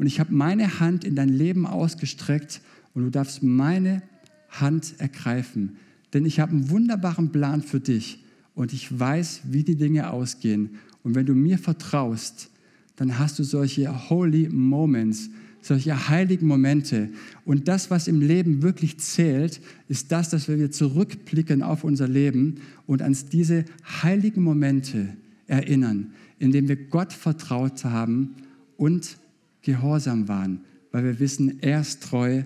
und 0.00 0.06
ich 0.06 0.18
habe 0.18 0.32
meine 0.32 0.80
Hand 0.80 1.04
in 1.04 1.14
dein 1.14 1.28
Leben 1.28 1.66
ausgestreckt 1.66 2.62
und 2.94 3.04
du 3.04 3.10
darfst 3.10 3.42
meine 3.42 4.00
Hand 4.48 4.94
ergreifen. 4.96 5.76
Denn 6.12 6.24
ich 6.24 6.40
habe 6.40 6.52
einen 6.52 6.70
wunderbaren 6.70 7.30
Plan 7.30 7.62
für 7.62 7.80
dich 7.80 8.24
und 8.54 8.72
ich 8.72 8.98
weiß, 8.98 9.42
wie 9.44 9.62
die 9.62 9.76
Dinge 9.76 10.10
ausgehen. 10.10 10.70
Und 11.02 11.14
wenn 11.14 11.26
du 11.26 11.34
mir 11.34 11.58
vertraust, 11.58 12.50
dann 12.96 13.18
hast 13.18 13.38
du 13.38 13.44
solche 13.44 14.10
holy 14.10 14.48
Moments, 14.48 15.30
solche 15.62 16.08
heiligen 16.08 16.46
Momente. 16.46 17.10
Und 17.44 17.68
das, 17.68 17.90
was 17.90 18.08
im 18.08 18.20
Leben 18.20 18.62
wirklich 18.62 18.98
zählt, 18.98 19.60
ist 19.88 20.10
das, 20.12 20.30
dass 20.30 20.48
wir 20.48 20.70
zurückblicken 20.70 21.62
auf 21.62 21.84
unser 21.84 22.08
Leben 22.08 22.56
und 22.86 23.02
an 23.02 23.16
diese 23.32 23.64
heiligen 24.02 24.42
Momente 24.42 25.16
erinnern, 25.46 26.12
in 26.38 26.52
denen 26.52 26.68
wir 26.68 26.76
Gott 26.76 27.12
vertraut 27.12 27.84
haben 27.84 28.34
und 28.76 29.16
gehorsam 29.62 30.28
waren, 30.28 30.60
weil 30.92 31.04
wir 31.04 31.20
wissen, 31.20 31.62
er 31.62 31.80
ist 31.80 32.02
treu 32.02 32.42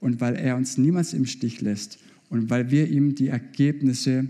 und 0.00 0.20
weil 0.20 0.36
er 0.36 0.56
uns 0.56 0.78
niemals 0.78 1.12
im 1.12 1.26
Stich 1.26 1.60
lässt 1.60 1.98
und 2.32 2.48
weil 2.48 2.70
wir 2.70 2.88
ihm 2.88 3.14
die 3.14 3.28
Ergebnisse 3.28 4.26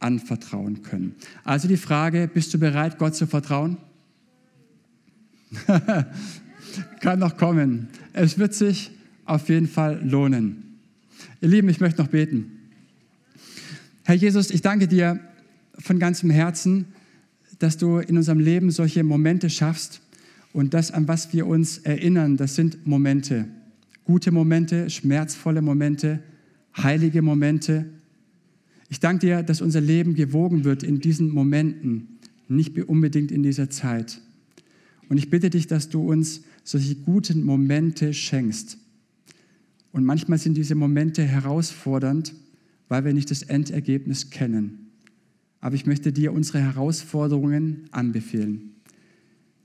anvertrauen 0.00 0.82
können. 0.82 1.14
Also 1.44 1.68
die 1.68 1.76
Frage, 1.76 2.28
bist 2.32 2.52
du 2.52 2.58
bereit, 2.58 2.98
Gott 2.98 3.14
zu 3.14 3.28
vertrauen? 3.28 3.76
Kann 7.00 7.20
noch 7.20 7.36
kommen. 7.36 7.88
Es 8.12 8.36
wird 8.36 8.52
sich 8.52 8.90
auf 9.24 9.48
jeden 9.48 9.68
Fall 9.68 10.04
lohnen. 10.04 10.80
Ihr 11.40 11.48
Lieben, 11.48 11.68
ich 11.68 11.78
möchte 11.78 12.02
noch 12.02 12.08
beten. 12.08 12.50
Herr 14.02 14.16
Jesus, 14.16 14.50
ich 14.50 14.60
danke 14.60 14.88
dir 14.88 15.20
von 15.78 16.00
ganzem 16.00 16.30
Herzen, 16.30 16.86
dass 17.60 17.76
du 17.76 17.98
in 17.98 18.16
unserem 18.16 18.40
Leben 18.40 18.72
solche 18.72 19.04
Momente 19.04 19.50
schaffst 19.50 20.00
und 20.52 20.74
das, 20.74 20.90
an 20.90 21.06
was 21.06 21.32
wir 21.32 21.46
uns 21.46 21.78
erinnern, 21.78 22.36
das 22.36 22.56
sind 22.56 22.88
Momente. 22.88 23.46
Gute 24.02 24.32
Momente, 24.32 24.90
schmerzvolle 24.90 25.62
Momente, 25.62 26.20
heilige 26.76 27.22
Momente. 27.22 27.86
Ich 28.88 29.00
danke 29.00 29.26
dir, 29.26 29.42
dass 29.42 29.60
unser 29.60 29.80
Leben 29.80 30.14
gewogen 30.14 30.64
wird 30.64 30.82
in 30.82 31.00
diesen 31.00 31.30
Momenten, 31.30 32.18
nicht 32.48 32.78
unbedingt 32.78 33.32
in 33.32 33.42
dieser 33.42 33.70
Zeit. 33.70 34.20
Und 35.08 35.18
ich 35.18 35.30
bitte 35.30 35.50
dich, 35.50 35.66
dass 35.66 35.88
du 35.88 36.02
uns 36.02 36.42
solche 36.64 36.96
guten 36.96 37.44
Momente 37.44 38.12
schenkst. 38.12 38.78
Und 39.92 40.04
manchmal 40.04 40.38
sind 40.38 40.56
diese 40.56 40.74
Momente 40.74 41.22
herausfordernd, 41.22 42.34
weil 42.88 43.04
wir 43.04 43.14
nicht 43.14 43.30
das 43.30 43.42
Endergebnis 43.42 44.30
kennen. 44.30 44.90
Aber 45.60 45.74
ich 45.74 45.86
möchte 45.86 46.12
dir 46.12 46.32
unsere 46.32 46.60
Herausforderungen 46.60 47.88
anbefehlen. 47.90 48.74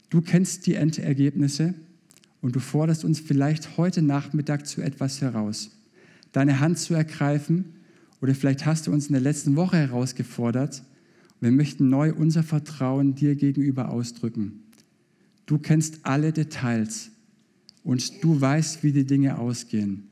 Du 0.09 0.21
kennst 0.21 0.65
die 0.67 0.75
Endergebnisse 0.75 1.73
und 2.41 2.55
du 2.55 2.59
forderst 2.59 3.03
uns 3.05 3.19
vielleicht 3.19 3.77
heute 3.77 4.01
Nachmittag 4.01 4.65
zu 4.65 4.81
etwas 4.81 5.21
heraus. 5.21 5.80
Deine 6.31 6.59
Hand 6.59 6.79
zu 6.79 6.93
ergreifen 6.93 7.65
oder 8.21 8.35
vielleicht 8.35 8.65
hast 8.65 8.87
du 8.87 8.91
uns 8.91 9.07
in 9.07 9.13
der 9.13 9.21
letzten 9.21 9.55
Woche 9.55 9.77
herausgefordert. 9.77 10.83
Wir 11.39 11.51
möchten 11.51 11.89
neu 11.89 12.13
unser 12.13 12.43
Vertrauen 12.43 13.15
dir 13.15 13.35
gegenüber 13.35 13.89
ausdrücken. 13.89 14.63
Du 15.45 15.57
kennst 15.57 16.05
alle 16.05 16.31
Details 16.31 17.09
und 17.83 18.23
du 18.23 18.39
weißt, 18.39 18.83
wie 18.83 18.91
die 18.91 19.05
Dinge 19.05 19.39
ausgehen. 19.39 20.03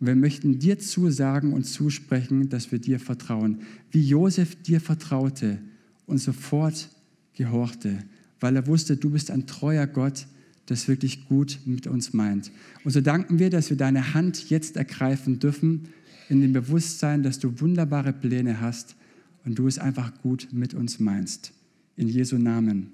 Und 0.00 0.06
wir 0.06 0.14
möchten 0.14 0.58
dir 0.58 0.78
zusagen 0.78 1.52
und 1.52 1.64
zusprechen, 1.64 2.48
dass 2.48 2.70
wir 2.70 2.78
dir 2.78 3.00
vertrauen. 3.00 3.62
Wie 3.90 4.02
Josef 4.02 4.54
dir 4.62 4.80
vertraute 4.80 5.58
und 6.06 6.18
sofort 6.18 6.88
gehorchte, 7.34 7.98
weil 8.40 8.56
er 8.56 8.66
wusste, 8.66 8.96
du 8.96 9.10
bist 9.10 9.30
ein 9.30 9.46
treuer 9.46 9.86
Gott, 9.86 10.26
das 10.68 10.86
wirklich 10.86 11.26
gut 11.28 11.60
mit 11.64 11.86
uns 11.86 12.12
meint. 12.12 12.52
Und 12.84 12.90
so 12.90 13.00
danken 13.00 13.38
wir, 13.38 13.50
dass 13.50 13.70
wir 13.70 13.76
deine 13.76 14.14
Hand 14.14 14.50
jetzt 14.50 14.76
ergreifen 14.76 15.38
dürfen, 15.38 15.88
in 16.28 16.42
dem 16.42 16.52
Bewusstsein, 16.52 17.22
dass 17.22 17.38
du 17.38 17.60
wunderbare 17.60 18.12
Pläne 18.12 18.60
hast 18.60 18.96
und 19.44 19.58
du 19.58 19.66
es 19.66 19.78
einfach 19.78 20.12
gut 20.20 20.48
mit 20.52 20.74
uns 20.74 21.00
meinst. 21.00 21.52
In 21.96 22.08
Jesu 22.08 22.36
Namen. 22.36 22.92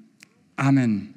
Amen. 0.56 1.08